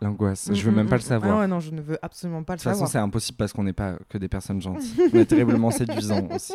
[0.00, 0.98] l'angoisse, Mm, je veux mm, même pas mm.
[0.98, 1.36] le savoir.
[1.36, 2.90] Ah ouais, non, je ne veux absolument pas le de toute façon, savoir.
[2.90, 4.92] c'est impossible parce qu'on n'est pas que des personnes gentilles.
[5.12, 6.54] On est terriblement séduisants aussi.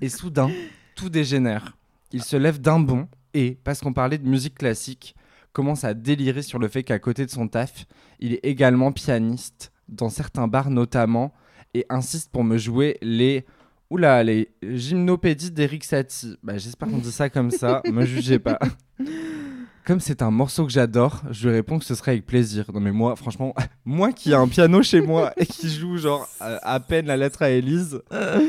[0.00, 0.50] Et soudain,
[0.96, 1.76] tout dégénère.
[2.12, 5.14] Il se lève d'un bond et, parce qu'on parlait de musique classique,
[5.52, 7.86] commence à délirer sur le fait qu'à côté de son taf,
[8.18, 11.32] il est également pianiste, dans certains bars notamment,
[11.74, 13.44] et insiste pour me jouer les.
[13.88, 16.36] Oula, les gymnopédies d'Eric Satie.
[16.42, 18.58] Bah, J'espère qu'on dit ça comme ça, me jugez pas.
[19.86, 22.64] Comme c'est un morceau que j'adore, je lui réponds que ce serait avec plaisir.
[22.74, 26.28] Non mais moi, franchement, moi qui ai un piano chez moi et qui joue genre
[26.42, 28.00] euh, à peine la lettre à Élise,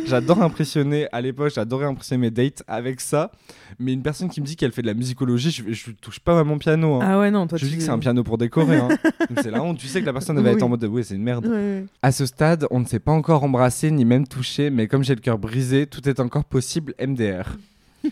[0.08, 3.30] j'adore impressionner, à l'époque j'adorais impressionner mes dates avec ça.
[3.78, 6.40] Mais une personne qui me dit qu'elle fait de la musicologie, je, je touche pas
[6.40, 6.96] à mon piano.
[6.96, 7.00] hein.
[7.04, 8.78] Ah ouais, non, toi je tu dis que c'est un piano pour décorer.
[8.78, 8.88] hein.
[9.44, 11.22] C'est la honte, tu sais que la personne va être en mode ouais c'est une
[11.22, 11.46] merde.
[11.46, 11.86] Ouais, ouais.
[12.02, 15.14] À ce stade, on ne s'est pas encore embrassé ni même touché, mais comme j'ai
[15.14, 17.58] le cœur brisé, tout est encore possible MDR.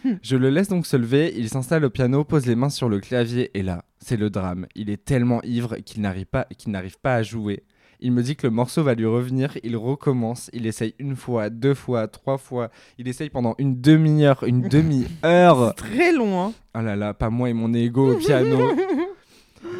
[0.21, 2.99] Je le laisse donc se lever, il s'installe au piano, pose les mains sur le
[2.99, 4.67] clavier et là, c'est le drame.
[4.75, 7.63] Il est tellement ivre qu'il n'arrive pas, qu'il n'arrive pas à jouer.
[8.01, 11.49] Il me dit que le morceau va lui revenir, il recommence, il essaye une fois,
[11.49, 15.73] deux fois, trois fois, il essaye pendant une demi-heure, une demi-heure.
[15.75, 16.53] Très long, hein.
[16.77, 18.71] Oh là là, pas moi et mon ego au piano.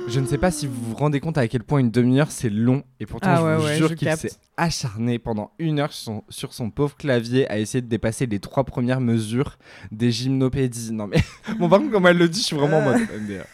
[0.08, 2.50] Je ne sais pas si vous vous rendez compte à quel point une demi-heure c'est
[2.50, 6.04] long et pourtant Ah je vous ouais, jure qu'il s'est acharné pendant une heure sur
[6.04, 9.58] son, sur son pauvre clavier à essayer de dépasser les trois premières mesures
[9.92, 10.92] des gymnopédies.
[10.92, 11.18] Non mais
[11.60, 13.46] bon par contre comme elle le dit je suis vraiment en mode MDR.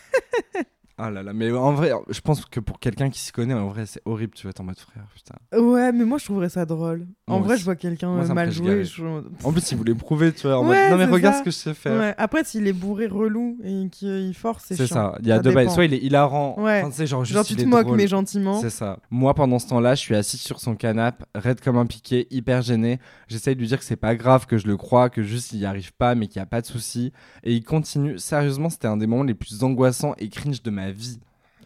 [1.04, 3.68] Ah là là mais en vrai je pense que pour quelqu'un qui s'y connaît en
[3.70, 5.36] vrai c'est horrible tu vas être en mode frère putain.
[5.60, 7.08] Ouais, mais moi je trouverais ça drôle.
[7.28, 7.62] En Moi vrai, aussi.
[7.62, 10.99] je vois quelqu'un mal je- En plus il voulait prouver tu vois en Ouais, mode
[10.99, 11.39] non mais regarde ça.
[11.39, 11.99] ce que je sais faire.
[11.99, 12.14] Ouais.
[12.18, 15.41] Après, s'il est bourré relou et qu'il force, c'est C'est ça, il y a Ça
[15.41, 15.70] deux bails.
[15.70, 16.84] Soit il est hilarant, Ouais.
[16.86, 17.97] enfin, genre, juste Genre, tu te moques, drôle.
[17.97, 18.60] mais gentiment.
[18.62, 18.99] C'est ça.
[19.10, 22.62] Moi, pendant ce temps-là, je suis assis sur son canapé, raide comme un piqué, hyper
[22.62, 22.99] gêné.
[23.28, 25.60] J'essaye de lui dire que c'est pas grave, que je le crois, que juste il
[25.60, 27.12] y arrive pas, mais qu'il y a pas de souci.
[27.43, 28.20] Et il continue.
[28.20, 31.20] Sérieusement, c'était un des moments les plus angoissants et cringe de ma vie.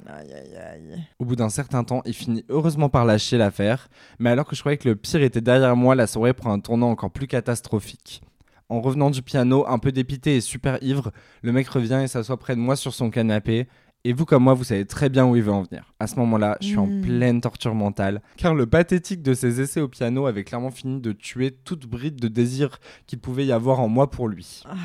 [0.08, 1.04] Aïe, aïe, aïe.
[1.20, 3.88] Au bout d'un certain temps, il finit heureusement par lâcher l'affaire.
[4.20, 6.60] Mais alors que je croyais que le pire était derrière moi, la soirée prend un
[6.60, 8.22] tournant encore plus catastrophique.
[8.70, 11.12] En revenant du piano, un peu dépité et super ivre,
[11.44, 13.68] le mec revient et s'assoit près de moi sur son canapé.
[14.04, 15.94] Et vous comme moi, vous savez très bien où il veut en venir.
[16.00, 17.02] À ce moment-là, je suis en Mm.
[17.02, 21.12] pleine torture mentale, car le pathétique de ses essais au piano avait clairement fini de
[21.12, 24.62] tuer toute bride de désir qu'il pouvait y avoir en moi pour lui.
[24.66, 24.76] Ah.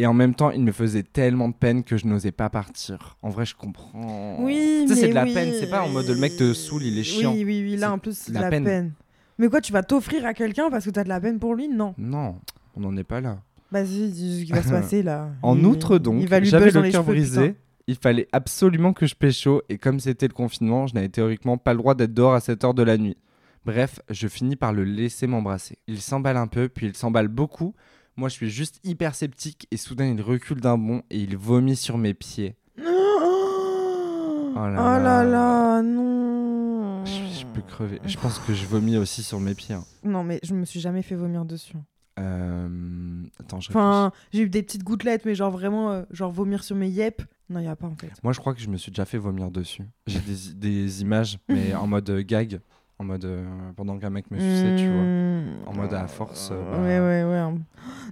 [0.00, 3.16] Et en même temps, il me faisait tellement de peine que je n'osais pas partir.
[3.20, 4.36] En vrai, je comprends.
[4.38, 5.34] Oui, Tu sais, c'est de la oui.
[5.34, 7.32] peine, c'est pas en mode le mec te saoule, il est chiant.
[7.32, 8.64] Oui, oui, oui, là en plus, c'est de la la, peine.
[8.64, 8.92] peine.
[9.38, 11.68] Mais quoi, tu vas t'offrir à quelqu'un parce que t'as de la peine pour lui?
[11.68, 11.94] Non.
[11.98, 12.36] Non,
[12.76, 13.38] on n'en est pas là.
[13.72, 15.30] Vas-y, dis ce qui va se passer là.
[15.42, 17.48] En Il- outre, donc, il va lui j'avais le cœur brisé.
[17.48, 17.58] putain.
[17.88, 21.72] Il fallait absolument que je pécho, et comme c'était le confinement, je n'avais théoriquement pas
[21.72, 23.16] le droit d'être dehors à cette heure de la nuit.
[23.64, 25.78] Bref, je finis par le laisser m'embrasser.
[25.88, 27.74] Il s'emballe un peu, puis il s'emballe beaucoup.
[28.18, 31.76] Moi, je suis juste hyper sceptique, et soudain, il recule d'un bond et il vomit
[31.76, 32.56] sur mes pieds.
[32.76, 35.24] Oh, là là là.
[35.24, 37.04] là, non.
[37.04, 38.00] Je, je peux crever.
[38.04, 39.76] Je pense que je vomis aussi sur mes pieds.
[39.76, 39.84] hein.
[40.02, 41.76] Non, mais je me suis jamais fait vomir dessus.
[42.18, 43.70] Euh, Attends, je.
[43.70, 47.22] Enfin, j'ai eu des petites gouttelettes, mais genre vraiment, euh, genre vomir sur mes yep.
[47.48, 48.10] Non, il y a pas en fait.
[48.24, 49.84] Moi, je crois que je me suis déjà fait vomir dessus.
[50.08, 52.60] J'ai des, des images, mais en mode euh, gag.
[53.00, 53.44] En mode euh,
[53.76, 55.02] pendant qu'un mec me suçait, tu vois.
[55.02, 55.44] Mmh.
[55.66, 57.54] En mode à force, bah- Ouais, ouais, ouais.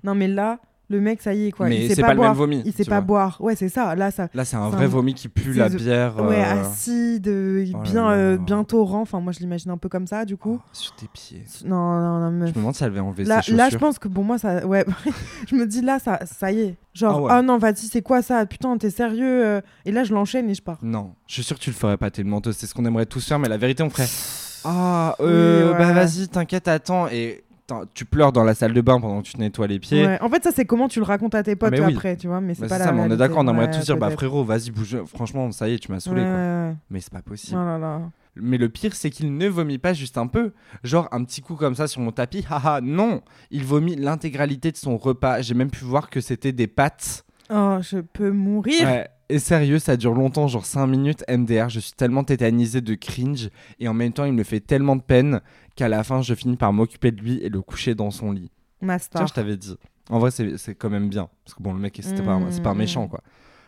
[0.05, 1.69] Non, mais là, le mec, ça y est, quoi.
[1.69, 2.29] Mais il sait c'est pas, pas le boire.
[2.31, 3.01] même vomi, Il sait pas vois.
[3.01, 3.37] boire.
[3.41, 3.97] Ouais, c'est ça.
[3.97, 4.29] Là, ça.
[4.33, 6.15] Là, c'est un vrai un- vomi qui pue la bière.
[6.23, 9.01] Ouais, euh, acide, euh, Oh bien, euh, bien torrent.
[9.01, 10.61] Enfin, moi, je l'imagine un peu comme ça, du coup.
[10.63, 11.43] oh, sur tes pieds.
[11.65, 12.49] Non, non, non, Je meuf.
[12.51, 13.57] me demande si elle avait enlevé Là, ses chaussures.
[13.57, 14.65] là, je pense que pour moi, ça.
[14.65, 14.85] Ouais,
[15.51, 16.75] je me dis là, ça, ça y est.
[16.95, 17.43] Genre, Ah oh ouais.
[17.43, 18.47] non, vas-y, c'est quoi ça?
[18.47, 20.79] Putain, t'es sérieux Et là, je l'enchaîne et je pars.
[20.83, 22.57] Non, je suis sûr que tu le ferais pas, t'es menteuse.
[22.57, 24.07] C'est ce qu'on aimerait tous faire, mais la vérité, on ferait.
[24.65, 25.79] Ah, Oui, euh, ouais.
[25.79, 27.09] bah vas-y, t'inquiète, attends.
[27.09, 27.43] Et
[27.95, 30.07] tu pleures dans la salle de bain pendant que tu te nettoies les pieds.
[30.07, 30.19] Ouais.
[30.23, 31.95] En fait, ça, c'est comment tu le racontes à tes potes oui.
[31.95, 32.41] après, tu vois.
[32.41, 33.97] Mais c'est Bah, pas la ça, mais on est d'accord, on aimerait Ouais, tous dire,
[33.97, 34.99] bah frérot, vas-y, bouge.
[35.07, 36.75] Franchement, ça y est, tu m'as saoulé, quoi.
[36.91, 37.59] Mais c'est pas possible.
[37.61, 38.01] Oh là là.
[38.39, 40.53] Mais le pire, c'est qu'il ne vomit pas juste un peu.
[40.85, 42.45] Genre un petit coup comme ça sur mon tapis.
[42.51, 45.41] Haha, non Il vomit l'intégralité de son repas.
[45.41, 47.25] J'ai même pu voir que c'était des pâtes.
[47.51, 48.83] Oh, je peux mourir.
[48.87, 49.09] Ouais.
[49.29, 51.69] Et sérieux, ça dure longtemps, genre 5 minutes MDR.
[51.69, 53.51] Je suis tellement tétanisé de cringe.
[53.81, 55.41] Et en même temps, il me fait tellement de peine
[55.75, 58.51] qu'à la fin, je finis par m'occuper de lui et le coucher dans son lit.
[58.81, 59.21] Master.
[59.21, 59.77] Tiens, je t'avais dit.
[60.11, 61.29] En vrai, c'est quand même bien.
[61.45, 63.09] Parce que bon, le mec, pas, c'est pas mm, méchant, mm.
[63.09, 63.21] quoi.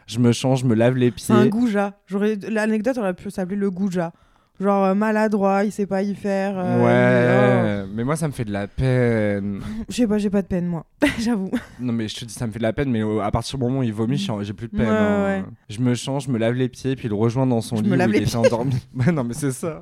[0.06, 1.50] Je me change, je me lave les C'est un pieds.
[1.50, 2.00] goujat.
[2.06, 2.36] J'aurais...
[2.36, 4.12] L'anecdote aurait pu s'appeler le goujat.
[4.60, 6.54] Genre euh, maladroit, il sait pas y faire.
[6.58, 9.60] euh, Ouais, mais moi, ça me fait de la peine.
[9.80, 9.84] oh.
[9.88, 10.84] Je sais pas, j'ai pas de peine, moi.
[11.20, 11.50] J'avoue.
[11.80, 13.58] Non mais je te dis ça me fait de la peine mais euh, à partir
[13.58, 14.88] du moment où il vomit suis- j'ai plus de peine.
[14.88, 15.24] Ouais, hein.
[15.26, 15.44] ouais.
[15.68, 17.82] Je me change, je me lave les pieds puis il le rejoint dans son Je
[17.82, 18.36] lit me lave il les était pieds.
[18.36, 18.74] endormi.
[18.96, 19.80] Ouais, non mais c'est ça.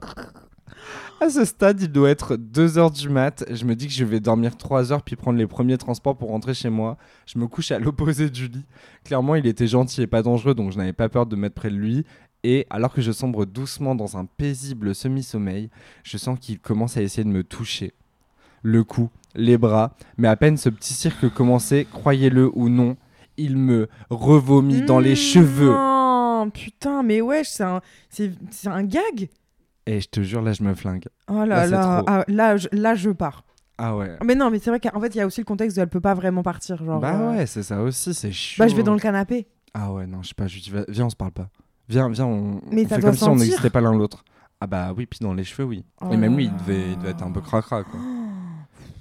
[1.21, 3.43] À ce stade, il doit être 2h du mat.
[3.51, 6.29] Je me dis que je vais dormir 3 heures puis prendre les premiers transports pour
[6.29, 6.99] rentrer chez moi.
[7.25, 8.65] Je me couche à l'opposé du lit.
[9.05, 11.71] Clairement, il était gentil et pas dangereux donc je n'avais pas peur de mettre près
[11.71, 12.05] de lui.
[12.45, 15.71] Et alors que je sombre doucement dans un paisible semi-sommeil,
[16.05, 17.93] je sens qu'il commence à essayer de me toucher.
[18.63, 22.97] Le cou, les bras, mais à peine ce petit cirque commençait, croyez-le ou non,
[23.37, 25.71] il me revomit dans les Mmh, cheveux.
[25.73, 29.29] Non, putain, mais wesh, c'est un, c'est, c'est un gag.
[29.87, 31.05] Et je te jure, là, je me flingue.
[31.29, 33.45] Oh Là, là là, ah, là, je, là, je pars.
[33.79, 34.17] Ah ouais.
[34.25, 35.89] Mais non, mais c'est vrai qu'en fait, il y a aussi le contexte de elle
[35.89, 36.83] peut pas vraiment partir.
[36.83, 38.63] Genre, bah euh, ouais, c'est ça aussi, c'est chaud.
[38.63, 39.47] Bah, je vais dans le canapé.
[39.75, 41.51] Ah ouais, non, je sais pas, je dis, viens, on se parle pas.
[41.89, 44.25] Viens, viens, on, Mais on ça fait comme si on n'existait pas l'un l'autre.
[44.61, 45.85] Ah bah oui, puis dans les cheveux, oui.
[46.01, 48.01] Oh Et même là lui, il devait, il devait être un peu cracra, quoi.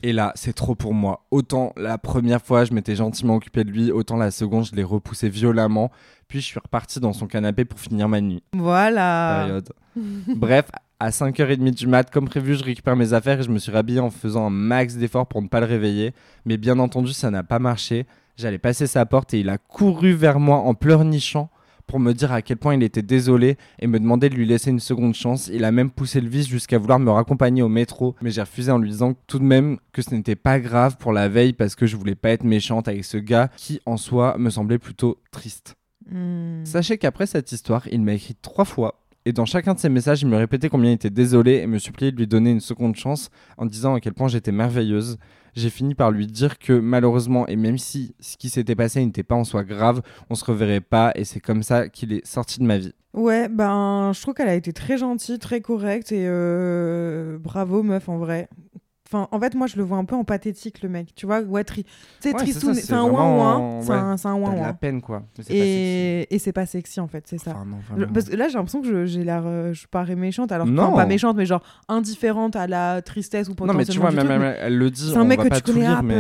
[0.04, 1.26] Et là, c'est trop pour moi.
[1.32, 4.84] Autant la première fois, je m'étais gentiment occupé de lui, autant la seconde, je l'ai
[4.84, 5.90] repoussé violemment.
[6.28, 8.44] Puis je suis reparti dans son canapé pour finir ma nuit.
[8.54, 9.46] Voilà.
[9.46, 9.70] Période.
[10.36, 10.66] Bref,
[11.00, 14.00] à 5h30 du mat, comme prévu, je récupère mes affaires et je me suis rhabillé
[14.00, 16.14] en faisant un max d'efforts pour ne pas le réveiller.
[16.46, 18.06] Mais bien entendu, ça n'a pas marché.
[18.38, 21.50] J'allais passer sa porte et il a couru vers moi en pleurnichant
[21.88, 24.70] pour me dire à quel point il était désolé et me demander de lui laisser
[24.70, 25.50] une seconde chance.
[25.54, 28.72] Il a même poussé le vice jusqu'à vouloir me raccompagner au métro, mais j'ai refusé
[28.72, 31.76] en lui disant tout de même que ce n'était pas grave pour la veille parce
[31.76, 35.22] que je voulais pas être méchante avec ce gars qui en soi me semblait plutôt
[35.32, 35.76] triste.
[36.10, 36.64] Hmm.
[36.66, 39.02] Sachez qu'après cette histoire, il m'a écrit trois fois.
[39.28, 41.80] Et dans chacun de ses messages, il me répétait combien il était désolé et me
[41.80, 45.18] suppliait de lui donner une seconde chance en disant à quel point j'étais merveilleuse.
[45.56, 49.24] J'ai fini par lui dire que malheureusement, et même si ce qui s'était passé n'était
[49.24, 52.60] pas en soi grave, on se reverrait pas et c'est comme ça qu'il est sorti
[52.60, 52.94] de ma vie.
[53.14, 58.10] Ouais, ben, je trouve qu'elle a été très gentille, très correcte et euh, bravo, meuf,
[58.10, 58.50] en vrai.
[59.16, 61.16] Enfin, en fait, moi, je le vois un peu en pathétique, le mec.
[61.16, 61.84] Tu vois, ouais, tri...
[61.84, 61.90] tu
[62.20, 63.80] sais, Ouais, c'est un ouin-ouin.
[63.82, 64.74] C'est un, c'est un la ouin-ouin.
[64.74, 65.24] peine quoi.
[65.50, 65.56] Mais.
[65.56, 67.52] Et, et c'est pas sexy, en fait, c'est ça.
[67.52, 68.12] Enfin, non, vraiment.
[68.14, 69.44] Parce que là, j'ai l'impression que je- j'ai l'air.
[69.46, 70.90] euh, je parais méchante, alors Non.
[70.92, 70.96] non.
[70.96, 73.80] pas méchante, mais genre indifférente à la tristesse ou Non potentiellement.
[73.80, 75.46] mais tu vois, du même, truc, même elle le dit, C'est un on mec va
[75.46, 76.16] que pas tu connais lire, mais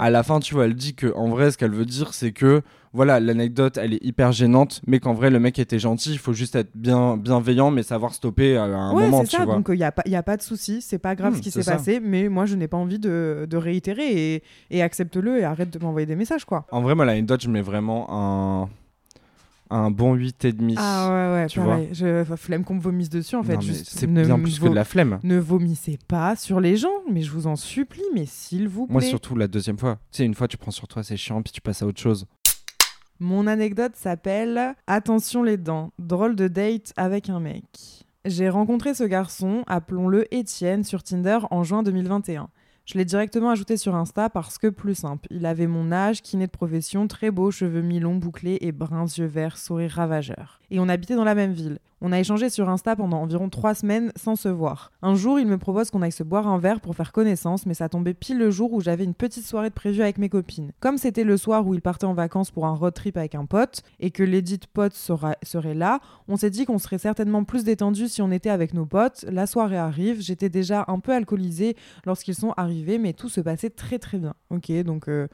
[0.00, 2.32] à la fin, tu vois, elle dit que en vrai, ce qu'elle veut dire, c'est
[2.32, 2.62] que
[2.92, 6.12] voilà, l'anecdote, elle est hyper gênante, mais qu'en vrai, le mec était gentil.
[6.12, 9.44] Il faut juste être bien bienveillant, mais savoir stopper à un ouais, moment, c'est ça.
[9.44, 9.54] vois.
[9.56, 10.80] Donc, il n'y a, a pas de souci.
[10.80, 13.46] C'est pas grave Hmm, ce qui s'est passé, mais moi, je n'ai pas envie de,
[13.48, 16.66] de réitérer et, et accepte-le et arrête de m'envoyer des messages, quoi.
[16.70, 18.68] En vrai, moi, l'anecdote, je mets vraiment un,
[19.70, 20.74] un bon 8,5.
[20.78, 21.88] Ah ouais, ouais, tu pareil.
[21.92, 23.58] Je flemme qu'on me vomisse dessus, en fait.
[23.84, 25.18] C'est bien plus que de la flemme.
[25.22, 28.92] Ne vomissez pas sur les gens, mais je vous en supplie, mais s'il vous plaît.
[28.94, 29.98] Moi, surtout la deuxième fois.
[30.10, 32.00] Tu sais, une fois, tu prends sur toi, c'est chiant, puis tu passes à autre
[32.00, 32.26] chose.
[33.20, 38.06] Mon anecdote s'appelle Attention les dents, drôle de date avec un mec.
[38.24, 42.48] J'ai rencontré ce garçon, appelons-le Étienne, sur Tinder en juin 2021.
[42.84, 45.26] Je l'ai directement ajouté sur Insta parce que plus simple.
[45.32, 49.26] Il avait mon âge, kiné de profession, très beau, cheveux mi-longs, bouclés et bruns yeux
[49.26, 50.60] verts, sourire ravageur.
[50.70, 51.80] Et on habitait dans la même ville.
[52.00, 54.92] On a échangé sur Insta pendant environ trois semaines sans se voir.
[55.02, 57.74] Un jour, il me propose qu'on aille se boire un verre pour faire connaissance, mais
[57.74, 60.70] ça tombait pile le jour où j'avais une petite soirée de prévue avec mes copines.
[60.78, 63.46] Comme c'était le soir où il partait en vacances pour un road trip avec un
[63.46, 67.64] pote, et que l'édite pote sera, serait là, on s'est dit qu'on serait certainement plus
[67.64, 69.24] détendu si on était avec nos potes.
[69.28, 71.76] La soirée arrive, j'étais déjà un peu alcoolisée
[72.06, 74.34] lorsqu'ils sont arrivés, mais tout se passait très très bien.
[74.50, 75.26] Ok, donc euh,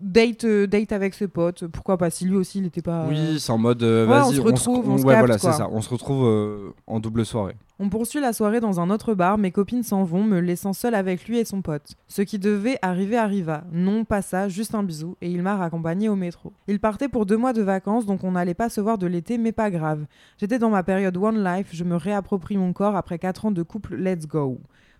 [0.00, 3.06] date, euh, date avec ses potes, pourquoi pas si lui aussi il n'était pas.
[3.08, 5.68] Oui, c'est en mode, euh, ouais, on vas-y, se retrouve, on ouais, voilà, c'est ça.
[5.70, 7.54] On se retrouve euh, en double soirée.
[7.78, 10.94] On poursuit la soirée dans un autre bar, mes copines s'en vont, me laissant seule
[10.94, 11.94] avec lui et son pote.
[12.06, 13.64] Ce qui devait arriver arriva.
[13.72, 16.52] Non, pas ça, juste un bisou, et il m'a raccompagné au métro.
[16.68, 19.38] Il partait pour deux mois de vacances, donc on n'allait pas se voir de l'été,
[19.38, 20.06] mais pas grave.
[20.38, 23.62] J'étais dans ma période One Life, je me réapproprie mon corps après quatre ans de
[23.62, 24.58] couple Let's Go.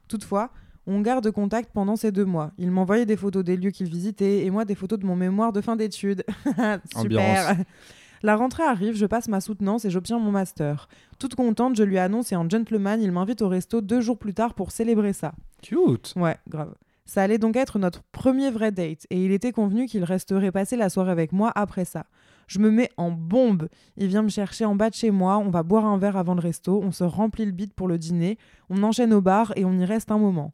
[0.09, 0.51] Toutefois,
[0.87, 2.53] on garde contact pendant ces deux mois.
[2.59, 5.53] Il m'envoyait des photos des lieux qu'il visitait et moi des photos de mon mémoire
[5.53, 6.25] de fin d'études.
[6.97, 7.57] Super.
[8.23, 10.89] La rentrée arrive, je passe ma soutenance et j'obtiens mon master.
[11.19, 14.33] Toute contente, je lui annonce et en gentleman, il m'invite au resto deux jours plus
[14.33, 15.33] tard pour célébrer ça.
[15.61, 16.15] Cute.
[16.17, 16.75] Ouais, grave.
[17.05, 20.77] Ça allait donc être notre premier vrai date et il était convenu qu'il resterait passer
[20.77, 22.07] la soirée avec moi après ça.
[22.47, 23.69] Je me mets en bombe.
[23.97, 26.35] Il vient me chercher en bas de chez moi, on va boire un verre avant
[26.35, 28.39] le resto, on se remplit le bide pour le dîner,
[28.71, 30.53] on enchaîne au bar et on y reste un moment.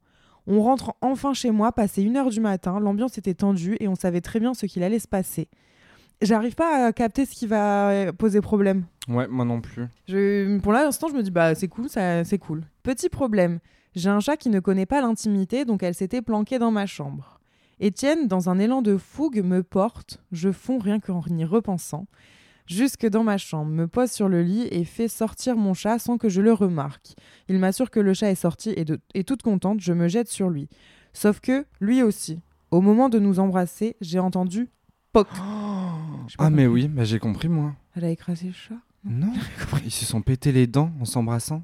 [0.51, 3.95] On rentre enfin chez moi, passé une heure du matin, l'ambiance était tendue et on
[3.95, 5.47] savait très bien ce qu'il allait se passer.
[6.23, 8.87] J'arrive pas à capter ce qui va euh, poser problème.
[9.09, 9.85] Ouais, moi non plus.
[10.09, 12.65] Je, pour l'instant, je me dis, bah, c'est cool, ça, c'est cool.
[12.83, 13.59] Petit problème,
[13.95, 17.41] j'ai un chat qui ne connaît pas l'intimité, donc elle s'était planquée dans ma chambre.
[17.79, 22.07] Étienne, dans un élan de fougue, me porte, je fonds rien qu'en y repensant,
[22.69, 26.19] jusque dans ma chambre, me pose sur le lit et fait sortir mon chat sans
[26.19, 27.15] que je le remarque.
[27.49, 30.29] Il m'assure que le chat est sorti et, de, et toute contente, je me jette
[30.29, 30.69] sur lui.
[31.13, 32.41] Sauf que, lui aussi,
[32.71, 34.69] au moment de nous embrasser, j'ai entendu
[35.13, 35.27] POC.
[35.29, 35.95] Pas
[36.39, 37.75] Ah, mais oui, bah, j'ai compris, moi.
[37.97, 38.75] Elle a écrasé le chat?
[39.05, 39.33] Non,
[39.85, 41.63] ils se sont pété les dents en s'embrassant.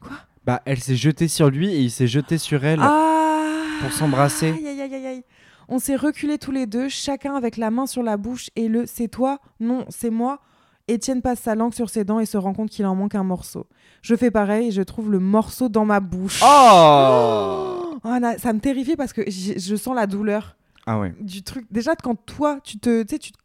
[0.00, 0.16] Quoi?
[0.46, 2.80] Bah, elle s'est jetée sur lui et il s'est jeté sur elle.
[2.82, 4.50] Ah Pour s'embrasser.
[4.50, 5.24] Aïe, aïe, aïe, aïe, aïe.
[5.70, 8.84] On s'est reculés tous les deux, chacun avec la main sur la bouche et le
[8.86, 10.40] c'est toi, non, c'est moi.
[10.88, 13.22] Étienne passe sa langue sur ses dents et se rend compte qu'il en manque un
[13.22, 13.66] morceau.
[14.02, 16.40] Je fais pareil et je trouve le morceau dans ma bouche.
[16.44, 20.56] Oh Oh, Anna, ça me terrifie parce que je sens la douleur
[20.86, 21.14] Ah ouais.
[21.20, 21.66] du truc.
[21.70, 23.38] Déjà, quand toi, tu te, tu te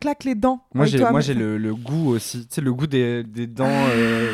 [0.00, 0.64] claques les dents.
[0.74, 2.40] Moi, j'ai, moi, le, le goût aussi.
[2.48, 3.64] Tu sais, le goût des, des dents.
[3.68, 4.32] euh,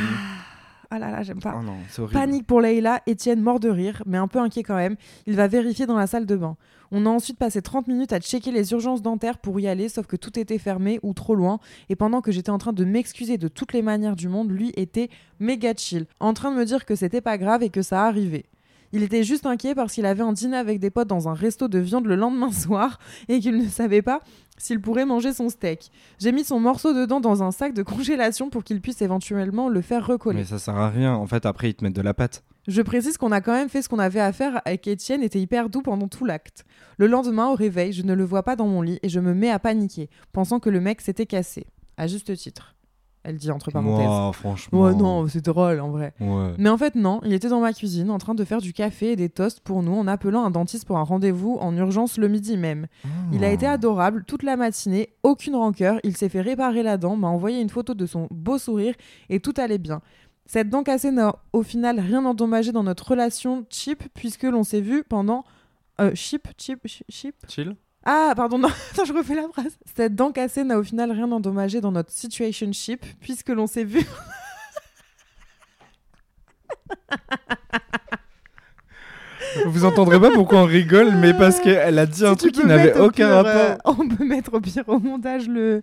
[0.90, 1.54] Ah là là, j'aime pas.
[1.58, 2.18] Oh non, c'est horrible.
[2.18, 4.96] Panique pour Leïla, Étienne mort de rire, mais un peu inquiet quand même.
[5.26, 6.56] Il va vérifier dans la salle de bain.
[6.90, 10.06] On a ensuite passé 30 minutes à checker les urgences dentaires pour y aller, sauf
[10.06, 11.60] que tout était fermé ou trop loin.
[11.90, 14.72] Et pendant que j'étais en train de m'excuser de toutes les manières du monde, lui
[14.76, 15.10] était
[15.40, 18.46] méga chill, en train de me dire que c'était pas grave et que ça arrivait.
[18.92, 21.68] Il était juste inquiet parce qu'il avait un dîner avec des potes dans un resto
[21.68, 24.20] de viande le lendemain soir et qu'il ne savait pas
[24.56, 25.90] s'il pourrait manger son steak.
[26.18, 29.82] J'ai mis son morceau dedans dans un sac de congélation pour qu'il puisse éventuellement le
[29.82, 30.40] faire recoller.
[30.40, 31.14] Mais ça sert à rien.
[31.14, 32.42] En fait, après, ils te mettent de la pâte.
[32.66, 35.40] Je précise qu'on a quand même fait ce qu'on avait à faire avec Étienne, était
[35.40, 36.64] hyper doux pendant tout l'acte.
[36.98, 39.32] Le lendemain, au réveil, je ne le vois pas dans mon lit et je me
[39.32, 41.66] mets à paniquer, pensant que le mec s'était cassé.
[41.96, 42.74] À juste titre.
[43.30, 44.06] Elle dit entre parenthèses.
[44.06, 44.80] Moi, franchement.
[44.80, 46.14] Ouais, non, c'est drôle en vrai.
[46.18, 46.54] Ouais.
[46.56, 49.12] Mais en fait, non, il était dans ma cuisine en train de faire du café
[49.12, 52.28] et des toasts pour nous en appelant un dentiste pour un rendez-vous en urgence le
[52.28, 52.86] midi même.
[53.32, 53.72] Il a été Ah.
[53.72, 57.68] adorable toute la matinée, aucune rancœur, il s'est fait réparer la dent, m'a envoyé une
[57.68, 58.94] photo de son beau sourire
[59.28, 60.00] et tout allait bien.
[60.46, 64.80] Cette dent cassée n'a au final rien endommagé dans notre relation cheap puisque l'on s'est
[64.80, 65.44] vu pendant...
[66.00, 67.76] Euh, cheap, cheap, chi- cheap Chill?
[68.10, 69.76] Ah, pardon, non, attends, je refais la phrase.
[69.94, 74.02] Cette dent cassée n'a au final rien endommagé dans notre situationship puisque l'on s'est vu...
[79.66, 82.64] Vous entendrez pas pourquoi on rigole, mais parce qu'elle a dit un Si truc qui
[82.64, 83.52] n'avait aucun pire, rapport.
[83.52, 85.82] euh, on peut mettre au pire au montage le...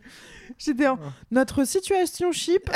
[0.57, 0.97] J'étais en...
[1.31, 2.69] Notre situationship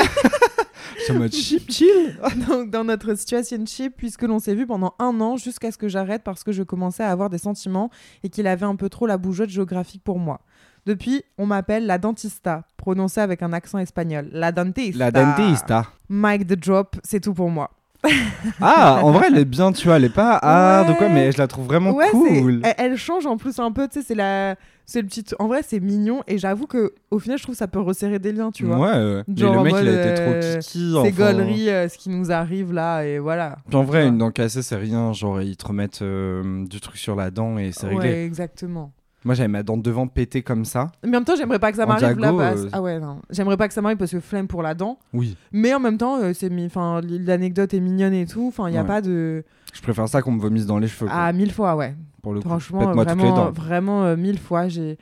[1.06, 2.20] C'est en mode chip chill.
[2.48, 6.24] Donc, dans notre situationship, puisque l'on s'est vu pendant un an jusqu'à ce que j'arrête
[6.24, 7.90] parce que je commençais à avoir des sentiments
[8.24, 10.42] et qu'il avait un peu trop la bougeotte géographique pour moi.
[10.86, 14.30] Depuis, on m'appelle la dentista, prononcé avec un accent espagnol.
[14.32, 14.98] La dentista.
[14.98, 15.86] La dentista.
[16.10, 17.72] Mike the Drop, c'est tout pour moi.
[18.62, 21.14] Ah, en vrai, elle est bien, tu vois, elle est pas hard ou quoi, Ouais.
[21.14, 22.62] mais je la trouve vraiment Ouais, cool.
[22.64, 25.26] Elle, elle change en plus un peu, tu sais, c'est la, c'est le petit.
[25.39, 28.18] En vrai, c'est mignon et j'avoue que au final, je trouve que ça peut resserrer
[28.20, 28.78] des liens, tu vois.
[28.78, 29.24] Ouais, ouais.
[29.28, 30.91] Mais Genre le mec, il a mode, été trop euh, kiki.
[30.93, 31.10] C'est enfin.
[31.34, 33.58] gaulerie, euh, ce qui nous arrive là et voilà.
[33.68, 34.08] Puis en vrai, Ouais.
[34.08, 35.12] une dent cassée, c'est rien.
[35.14, 38.10] Genre, ils te remettent euh, du truc sur la dent et c'est réglé.
[38.10, 38.91] Ouais, exactement.
[39.26, 40.88] Moi, j'avais ma dent de devant pétée comme ça.
[41.03, 42.32] Mais en même temps, j'aimerais pas que ça m'arrive là.
[42.32, 43.20] parce- euh, Ah ouais, non.
[43.30, 44.97] J'aimerais pas que ça m'arrive parce que flemme pour la dent.
[45.13, 45.36] Oui.
[45.51, 48.45] Mais en même temps, euh, c'est mi- enfin, l'anecdote est mignonne et tout.
[48.47, 48.88] Enfin, il y a Ouais.
[48.88, 49.43] pas de.
[49.74, 51.07] Je préfère ça qu'on me vomisse dans les cheveux.
[51.09, 51.95] quoi, Ah, mille fois, ouais.
[52.24, 52.47] pour le coup.
[52.47, 54.67] Franchement, les vraiment, vraiment euh, mille fois.
[54.70, 54.97] J'ai,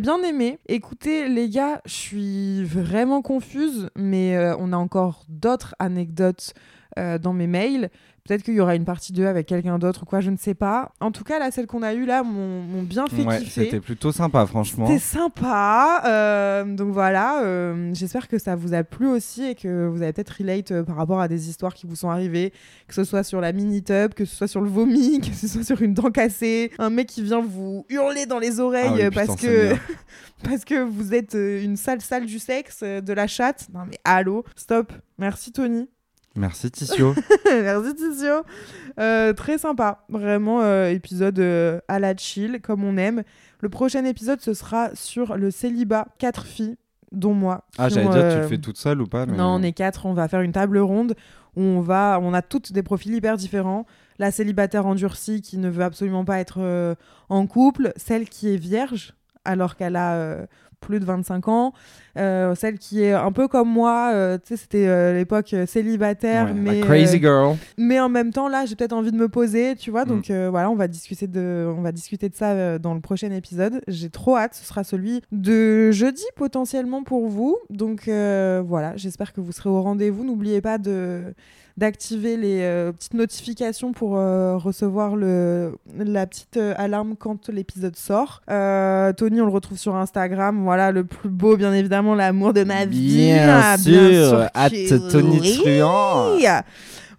[0.00, 0.58] bien aimé.
[0.66, 6.54] Écoutez, les gars, je suis vraiment confuse, mais on a encore d'autres anecdotes
[6.96, 7.88] dans mes mails.
[8.24, 10.54] Peut-être qu'il y aura une partie 2 avec quelqu'un d'autre ou quoi, je ne sais
[10.54, 10.92] pas.
[11.00, 13.64] En tout cas, là, celles qu'on a eues là m'ont, bien fait Ouais, kiffer.
[13.64, 14.86] c'était plutôt sympa, franchement.
[14.86, 16.02] C'était sympa.
[16.06, 20.12] euh, donc voilà, euh, j'espère que ça vous a plu aussi et que vous avez
[20.12, 22.52] peut-être relate euh, par rapport à des histoires qui vous sont arrivées,
[22.88, 25.64] que ce soit sur la mini-tub, que ce soit sur le vomi, que ce soit
[25.64, 29.08] sur une dent cassée, un mec qui vient vous hurler dans les oreilles Ah oui,
[29.10, 29.74] putain, parce, que,
[30.44, 33.68] parce que vous êtes une sale salle du sexe, de la chatte.
[33.72, 34.92] Non mais allô, stop.
[35.18, 35.88] Merci Tony.
[36.36, 37.14] Merci, Tissio.
[37.46, 38.42] Merci Tissio.
[38.98, 43.22] Euh, très sympa, vraiment euh, épisode euh, à la chill comme on aime.
[43.60, 46.76] Le prochain épisode ce sera sur le célibat, quatre filles,
[47.12, 47.64] dont moi.
[47.78, 49.72] ah, j'allais dire, tu euh, le fais toute seule ou pas mais- Non, on est
[49.72, 51.14] quatre, on va faire une table ronde
[51.56, 53.84] où on va, on a toutes des profils hyper différents.
[54.20, 56.94] La célibataire endurcie qui ne veut absolument pas être euh,
[57.28, 59.14] en couple, celle qui est vierge
[59.44, 60.46] alors qu'elle a euh,
[60.80, 61.72] plus de 25 ans,
[62.16, 66.46] euh, celle qui est un peu comme moi, euh, tu sais, c'était euh, l'époque célibataire,
[66.46, 67.56] Ouais, mais crazy girl.
[67.78, 70.04] mais en même temps, là, j'ai peut-être envie de me poser, tu vois.
[70.04, 70.08] Mm.
[70.08, 73.82] Donc voilà, on va discuter de, on va discuter de ça dans le prochain épisode.
[73.86, 74.54] J'ai trop hâte.
[74.54, 77.58] Ce sera celui de jeudi potentiellement pour vous.
[77.68, 80.24] Donc voilà, j'espère que vous serez au rendez-vous.
[80.24, 81.34] N'oubliez pas de
[81.76, 87.96] d'activer les euh, petites notifications pour euh, recevoir le, la petite euh, alarme quand l'épisode
[87.96, 88.42] sort.
[88.46, 90.62] Tony, on le retrouve sur Instagram.
[90.62, 93.32] Voilà, le plus beau, bien évidemment, l'amour de ma vie.
[93.32, 96.46] Bien Ah, sûr, at que Tony oui.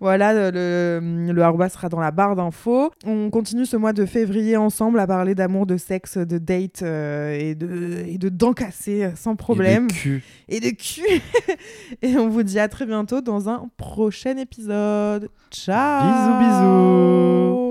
[0.02, 1.00] Voilà, le,
[1.32, 2.92] le arroba sera dans la barre d'infos.
[3.06, 7.38] On continue ce mois de février ensemble à parler d'amour, de sexe, de date euh,
[7.40, 9.86] et, de, et de dents cassées euh, sans problème.
[9.86, 10.24] Et de cul.
[10.50, 11.22] Et de cul.
[12.02, 15.30] et on vous dit à très bientôt dans un prochain épisode.
[15.52, 17.71] Ciao Bisous, bisous.